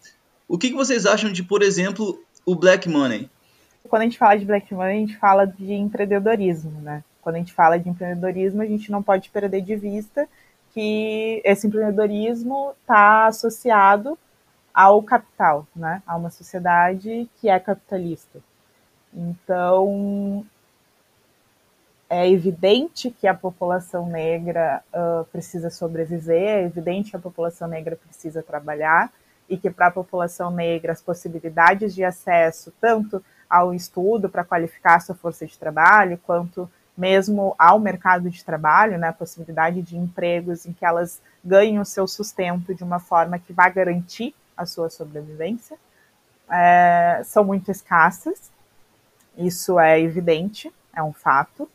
O 0.48 0.58
que, 0.58 0.70
que 0.70 0.76
vocês 0.76 1.06
acham 1.06 1.30
de, 1.30 1.42
por 1.42 1.62
exemplo, 1.62 2.20
o 2.44 2.56
Black 2.56 2.88
Money? 2.88 3.30
Quando 3.88 4.02
a 4.02 4.04
gente 4.04 4.18
fala 4.18 4.36
de 4.36 4.44
Black 4.44 4.72
Money, 4.74 4.96
a 4.96 5.00
gente 5.00 5.16
fala 5.18 5.46
de 5.46 5.72
empreendedorismo, 5.72 6.80
né? 6.80 7.04
Quando 7.26 7.34
a 7.34 7.38
gente 7.40 7.52
fala 7.52 7.76
de 7.76 7.88
empreendedorismo, 7.88 8.62
a 8.62 8.66
gente 8.66 8.88
não 8.88 9.02
pode 9.02 9.30
perder 9.30 9.60
de 9.60 9.74
vista 9.74 10.28
que 10.72 11.42
esse 11.44 11.66
empreendedorismo 11.66 12.72
está 12.80 13.26
associado 13.26 14.16
ao 14.72 15.02
capital, 15.02 15.66
né? 15.74 16.00
A 16.06 16.14
uma 16.16 16.30
sociedade 16.30 17.28
que 17.40 17.48
é 17.48 17.58
capitalista. 17.58 18.38
Então, 19.12 20.46
é 22.08 22.30
evidente 22.30 23.10
que 23.10 23.26
a 23.26 23.34
população 23.34 24.06
negra 24.06 24.80
uh, 24.94 25.24
precisa 25.24 25.68
sobreviver, 25.68 26.58
é 26.58 26.62
evidente 26.62 27.10
que 27.10 27.16
a 27.16 27.20
população 27.20 27.66
negra 27.66 27.96
precisa 27.96 28.40
trabalhar 28.40 29.12
e 29.48 29.56
que 29.56 29.68
para 29.68 29.88
a 29.88 29.90
população 29.90 30.52
negra 30.52 30.92
as 30.92 31.02
possibilidades 31.02 31.92
de 31.92 32.04
acesso 32.04 32.72
tanto 32.80 33.20
ao 33.50 33.74
estudo 33.74 34.28
para 34.28 34.44
qualificar 34.44 35.00
sua 35.00 35.16
força 35.16 35.44
de 35.44 35.58
trabalho, 35.58 36.20
quanto 36.24 36.70
mesmo 36.96 37.54
ao 37.58 37.78
mercado 37.78 38.30
de 38.30 38.44
trabalho, 38.44 38.98
né, 38.98 39.08
a 39.08 39.12
possibilidade 39.12 39.82
de 39.82 39.96
empregos 39.96 40.66
em 40.66 40.72
que 40.72 40.84
elas 40.84 41.20
ganhem 41.44 41.78
o 41.78 41.84
seu 41.84 42.06
sustento 42.06 42.74
de 42.74 42.82
uma 42.82 42.98
forma 42.98 43.38
que 43.38 43.52
vá 43.52 43.68
garantir 43.68 44.34
a 44.56 44.64
sua 44.64 44.88
sobrevivência, 44.88 45.76
é, 46.50 47.22
são 47.24 47.44
muito 47.44 47.70
escassas 47.70 48.50
isso 49.36 49.78
é 49.78 50.00
evidente, 50.00 50.72
é 50.94 51.02
um 51.02 51.12
fato. 51.12 51.68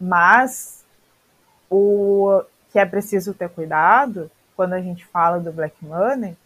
Mas 0.00 0.84
o 1.70 2.42
que 2.70 2.78
é 2.78 2.86
preciso 2.86 3.34
ter 3.34 3.50
cuidado 3.50 4.30
quando 4.56 4.72
a 4.72 4.80
gente 4.80 5.04
fala 5.04 5.38
do 5.38 5.52
black 5.52 5.84
money 5.84 6.36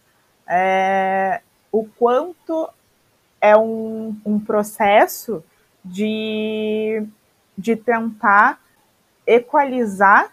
é 0.45 1.41
o 1.71 1.85
quanto 1.85 2.69
é 3.39 3.55
um, 3.55 4.19
um 4.25 4.39
processo 4.39 5.43
de, 5.83 7.05
de 7.57 7.75
tentar 7.75 8.59
equalizar 9.25 10.31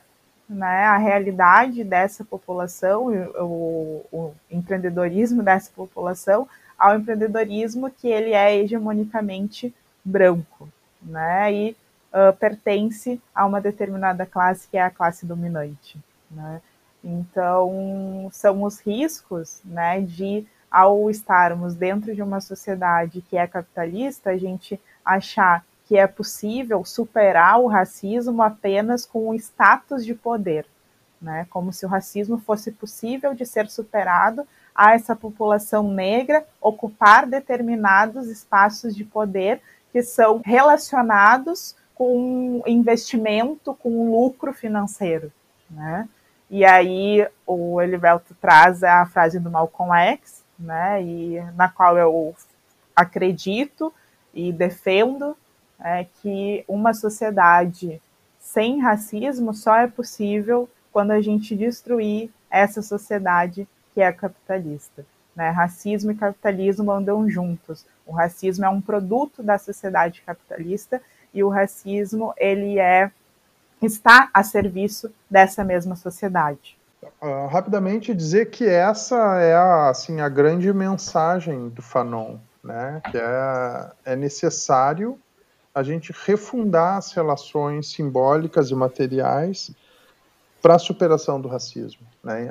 né, 0.48 0.84
a 0.84 0.96
realidade 0.96 1.82
dessa 1.82 2.24
população, 2.24 3.06
o, 3.40 4.04
o, 4.12 4.34
empreendedorismo 4.50 5.42
dessa 5.42 5.70
população, 5.74 6.46
ao 6.78 6.96
empreendedorismo 6.96 7.90
que 7.90 8.08
ele 8.08 8.32
é 8.32 8.56
hegemonicamente 8.56 9.74
branco, 10.04 10.68
né? 11.00 11.52
E 11.52 11.76
uh, 12.12 12.36
pertence 12.38 13.20
a 13.34 13.46
uma 13.46 13.60
determinada 13.60 14.26
classe 14.26 14.68
que 14.68 14.76
é 14.76 14.82
a 14.82 14.90
classe 14.90 15.24
dominante, 15.24 15.98
né? 16.30 16.60
Então, 17.02 18.28
são 18.32 18.62
os 18.62 18.80
riscos, 18.80 19.60
né, 19.64 20.00
de 20.00 20.46
ao 20.70 21.08
estarmos 21.08 21.74
dentro 21.74 22.14
de 22.14 22.22
uma 22.22 22.40
sociedade 22.40 23.20
que 23.20 23.36
é 23.36 23.46
capitalista, 23.46 24.30
a 24.30 24.36
gente 24.36 24.80
achar 25.04 25.64
que 25.86 25.96
é 25.96 26.06
possível 26.06 26.84
superar 26.84 27.60
o 27.60 27.66
racismo 27.66 28.42
apenas 28.42 29.04
com 29.04 29.28
o 29.28 29.34
status 29.34 30.04
de 30.04 30.14
poder, 30.14 30.66
né? 31.20 31.46
Como 31.50 31.72
se 31.72 31.84
o 31.84 31.88
racismo 31.88 32.38
fosse 32.38 32.72
possível 32.72 33.34
de 33.34 33.44
ser 33.44 33.68
superado 33.68 34.46
a 34.74 34.94
essa 34.94 35.14
população 35.14 35.90
negra 35.92 36.44
ocupar 36.60 37.26
determinados 37.26 38.28
espaços 38.28 38.94
de 38.96 39.04
poder 39.04 39.60
que 39.92 40.02
são 40.02 40.40
relacionados 40.44 41.76
com 41.94 42.62
investimento, 42.66 43.74
com 43.74 44.10
lucro 44.10 44.52
financeiro, 44.52 45.30
né? 45.70 46.08
E 46.50 46.64
aí 46.64 47.26
o 47.46 47.80
Elivelto 47.80 48.34
traz 48.40 48.82
a 48.82 49.06
frase 49.06 49.38
do 49.38 49.50
Malcolm 49.50 49.92
X, 49.94 50.42
né? 50.58 51.02
E 51.02 51.40
na 51.56 51.68
qual 51.68 51.96
eu 51.96 52.34
acredito 52.96 53.92
e 54.32 54.52
defendo 54.52 55.36
é 55.80 56.06
que 56.20 56.64
uma 56.68 56.94
sociedade 56.94 58.00
sem 58.38 58.80
racismo 58.80 59.54
só 59.54 59.76
é 59.76 59.86
possível 59.86 60.68
quando 60.92 61.10
a 61.10 61.20
gente 61.20 61.56
destruir 61.56 62.30
essa 62.50 62.82
sociedade 62.82 63.66
que 63.92 64.00
é 64.00 64.12
capitalista. 64.12 65.04
Né? 65.34 65.50
Racismo 65.50 66.12
e 66.12 66.14
capitalismo 66.14 66.92
andam 66.92 67.28
juntos. 67.28 67.84
O 68.06 68.12
racismo 68.12 68.64
é 68.64 68.68
um 68.68 68.80
produto 68.80 69.42
da 69.42 69.58
sociedade 69.58 70.22
capitalista 70.24 71.00
e 71.32 71.42
o 71.42 71.48
racismo 71.48 72.32
ele 72.36 72.78
é 72.78 73.10
está 73.82 74.30
a 74.32 74.42
serviço 74.42 75.12
dessa 75.28 75.64
mesma 75.64 75.96
sociedade. 75.96 76.78
Uh, 77.20 77.46
rapidamente 77.48 78.14
dizer 78.14 78.50
que 78.50 78.66
essa 78.66 79.40
é 79.40 79.54
a, 79.54 79.90
assim, 79.90 80.20
a 80.20 80.28
grande 80.28 80.72
mensagem 80.72 81.68
do 81.68 81.82
Fanon, 81.82 82.36
né? 82.62 83.02
que 83.10 83.18
é, 83.18 83.90
é 84.04 84.16
necessário 84.16 85.18
a 85.74 85.82
gente 85.82 86.14
refundar 86.24 86.96
as 86.96 87.12
relações 87.12 87.88
simbólicas 87.88 88.70
e 88.70 88.74
materiais 88.74 89.72
para 90.62 90.76
a 90.76 90.78
superação 90.78 91.40
do 91.40 91.48
racismo. 91.48 92.06
Né? 92.22 92.48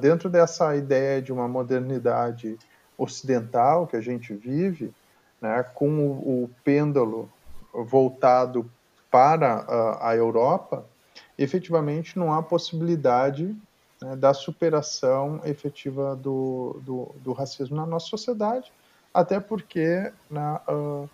Dentro 0.00 0.28
dessa 0.28 0.76
ideia 0.76 1.22
de 1.22 1.32
uma 1.32 1.48
modernidade 1.48 2.58
ocidental 2.96 3.86
que 3.86 3.96
a 3.96 4.00
gente 4.00 4.34
vive, 4.34 4.92
né, 5.40 5.62
com 5.74 5.88
o, 5.88 6.44
o 6.44 6.50
pêndulo 6.62 7.30
voltado 7.72 8.70
para 9.10 9.54
a, 9.54 10.10
a, 10.10 10.16
Europa, 10.16 10.84
efetivamente 11.38 12.18
não 12.18 12.32
há 12.32 12.42
possibilidade 12.42 13.56
né, 14.02 14.16
da 14.16 14.34
superação 14.34 15.40
efetiva 15.44 16.16
do, 16.16 16.80
do, 16.84 17.14
do, 17.22 17.32
racismo 17.32 17.76
na 17.76 17.86
nossa 17.86 18.06
sociedade, 18.06 18.72
até 19.14 19.38
porque 19.40 20.12
né, 20.30 20.60
uh, 20.68 21.08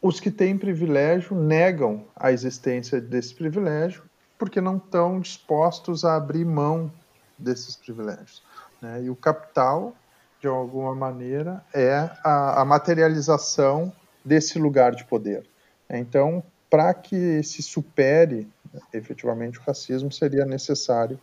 os 0.00 0.20
que 0.20 0.30
têm 0.30 0.56
privilégio 0.56 1.34
negam 1.34 2.06
a 2.14 2.30
existência 2.30 3.00
desse 3.00 3.34
privilégio 3.34 4.02
porque 4.38 4.60
não 4.60 4.76
estão 4.76 5.20
dispostos 5.20 6.04
a 6.04 6.16
abrir 6.16 6.44
mão 6.44 6.92
desses 7.38 7.76
privilégios. 7.76 8.42
Né? 8.80 9.04
E 9.04 9.10
o 9.10 9.16
capital, 9.16 9.94
de 10.40 10.46
alguma 10.46 10.94
maneira, 10.94 11.64
é 11.74 12.10
a, 12.22 12.60
a 12.60 12.64
materialização 12.64 13.92
desse 14.24 14.58
lugar 14.58 14.94
de 14.94 15.04
poder. 15.04 15.48
Então, 15.88 16.42
para 16.68 16.92
que 16.92 17.42
se 17.42 17.62
supere 17.62 18.48
efetivamente 18.92 19.58
o 19.58 19.62
racismo, 19.62 20.12
seria 20.12 20.44
necessário 20.44 21.18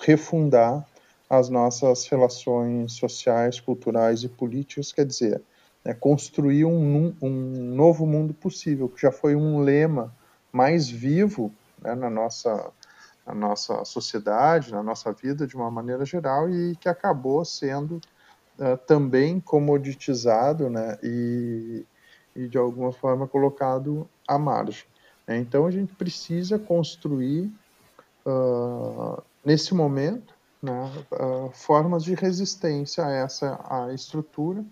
refundar 0.00 0.86
as 1.30 1.48
nossas 1.48 2.06
relações 2.06 2.92
sociais, 2.92 3.60
culturais 3.60 4.22
e 4.22 4.28
políticas, 4.28 4.92
quer 4.92 5.04
dizer, 5.04 5.42
né, 5.88 5.94
construir 5.94 6.66
um, 6.66 7.14
um, 7.22 7.74
novo 7.74 8.04
mundo 8.04 8.34
possível, 8.34 8.90
que 8.90 9.00
já 9.00 9.10
foi 9.10 9.34
um 9.34 9.60
lema 9.60 10.14
mais 10.52 10.86
vivo 10.86 11.50
né, 11.82 11.94
na 11.94 12.10
nossa 12.10 12.70
na 13.26 13.34
nossa 13.34 13.84
sociedade, 13.84 14.72
na 14.72 14.82
nossa 14.82 15.12
vida 15.12 15.46
de 15.46 15.54
uma 15.54 15.70
maneira 15.70 16.02
geral 16.02 16.48
e 16.48 16.74
que 16.76 16.88
acabou 16.88 17.44
sendo 17.44 18.00
uh, 18.58 18.76
também 18.86 19.38
comoditizado 19.38 20.70
né, 20.70 20.98
e, 21.02 21.84
e, 22.34 22.48
de 22.48 22.56
alguma 22.56 22.90
forma, 22.90 23.28
colocado 23.28 24.08
à 24.26 24.38
margem. 24.38 24.86
Né? 25.26 25.36
Então, 25.36 25.66
a 25.66 25.70
gente 25.70 25.94
precisa 25.94 26.58
construir, 26.58 27.52
uh, 28.24 29.22
nesse 29.44 29.74
momento, 29.74 30.32
né, 30.62 30.90
uh, 31.12 31.50
formas 31.52 32.02
de 32.02 32.14
resistência 32.14 33.04
a 33.04 33.10
essa 33.10 33.60
a 33.68 33.92
estrutura. 33.92 34.64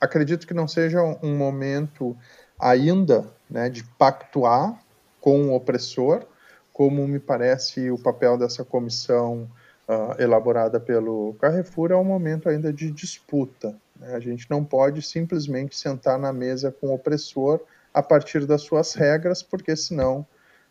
Acredito 0.00 0.46
que 0.46 0.54
não 0.54 0.68
seja 0.68 1.02
um 1.22 1.36
momento 1.36 2.16
ainda 2.58 3.26
né, 3.48 3.68
de 3.68 3.84
pactuar 3.84 4.78
com 5.20 5.48
o 5.48 5.54
opressor, 5.54 6.24
como 6.72 7.06
me 7.08 7.18
parece 7.18 7.90
o 7.90 7.98
papel 7.98 8.36
dessa 8.36 8.64
comissão 8.64 9.50
uh, 9.88 10.20
elaborada 10.20 10.78
pelo 10.78 11.34
Carrefour 11.40 11.90
é 11.90 11.96
um 11.96 12.04
momento 12.04 12.48
ainda 12.48 12.72
de 12.72 12.90
disputa. 12.90 13.74
Né? 13.98 14.14
A 14.14 14.20
gente 14.20 14.46
não 14.50 14.64
pode 14.64 15.00
simplesmente 15.02 15.76
sentar 15.76 16.18
na 16.18 16.32
mesa 16.32 16.70
com 16.70 16.88
o 16.88 16.94
opressor 16.94 17.60
a 17.94 18.02
partir 18.02 18.44
das 18.44 18.62
suas 18.62 18.94
regras, 18.94 19.42
porque 19.42 19.74
senão 19.74 20.26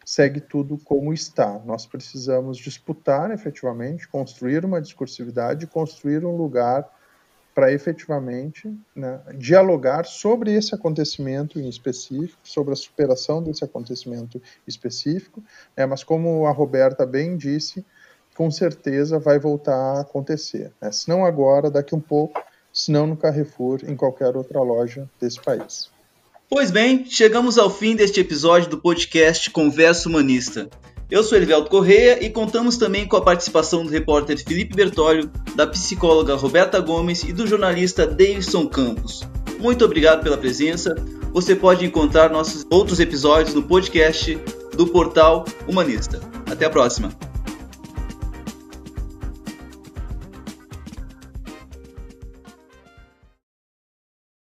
segue 0.06 0.40
tudo 0.40 0.78
como 0.78 1.12
está. 1.12 1.60
Nós 1.66 1.88
precisamos 1.88 2.58
disputar 2.58 3.32
efetivamente, 3.32 4.08
construir 4.08 4.64
uma 4.64 4.80
discursividade, 4.80 5.66
construir 5.66 6.24
um 6.24 6.38
lugar 6.38 6.88
para 7.56 7.72
efetivamente 7.72 8.70
né, 8.94 9.22
dialogar 9.36 10.06
sobre 10.06 10.54
esse 10.54 10.76
acontecimento 10.76 11.58
em 11.58 11.70
específico, 11.70 12.38
sobre 12.44 12.74
a 12.74 12.76
superação 12.76 13.42
desse 13.42 13.64
acontecimento 13.64 14.42
específico, 14.68 15.42
né, 15.76 15.86
mas 15.86 16.04
como 16.04 16.46
a 16.46 16.52
Roberta 16.52 17.06
bem 17.06 17.38
disse, 17.38 17.86
com 18.36 18.52
certeza 18.52 19.18
vai 19.18 19.40
voltar 19.40 19.74
a 19.74 20.02
acontecer. 20.02 20.74
Né, 20.82 20.92
se 20.92 21.08
não 21.08 21.26
agora, 21.26 21.72
daqui 21.72 21.96
um 21.96 22.02
pouco, 22.02 22.44
se 22.74 22.92
não 22.92 23.08
no 23.08 23.16
Carrefour, 23.16 23.80
em 23.88 23.96
qualquer 23.96 24.36
outra 24.36 24.60
loja 24.62 25.10
desse 25.18 25.42
país. 25.42 25.90
Pois 26.50 26.70
bem, 26.70 27.06
chegamos 27.06 27.58
ao 27.58 27.70
fim 27.70 27.96
deste 27.96 28.20
episódio 28.20 28.70
do 28.70 28.82
podcast 28.82 29.50
Conversa 29.50 30.10
Humanista. 30.10 30.70
Eu 31.10 31.24
sou 31.24 31.38
Elivelto 31.38 31.70
Correia 31.70 32.24
e 32.26 32.32
contamos 32.32 32.78
também 32.78 33.08
com 33.08 33.16
a 33.16 33.22
participação 33.22 33.84
do 33.84 33.92
repórter 33.92 34.44
Felipe 34.44 34.76
Bertólio, 34.76 35.30
da 35.56 35.68
psicóloga 35.68 36.34
Roberta 36.36 36.80
Gomes 36.80 37.24
e 37.24 37.32
do 37.32 37.46
jornalista 37.46 38.08
Davidson 38.08 38.68
Campos. 38.68 39.22
Muito 39.60 39.86
obrigado 39.86 40.24
pela 40.24 40.38
presença. 40.38 40.96
Você 41.32 41.56
pode 41.56 41.86
encontrar 41.86 42.32
nossos 42.32 42.66
outros 42.72 43.00
episódios 43.00 43.54
no 43.54 43.62
podcast 43.62 44.36
do 44.76 44.88
portal 44.88 45.46
Humanista. 45.68 46.20
Até 46.50 46.66
a 46.66 46.70
próxima! 46.72 47.35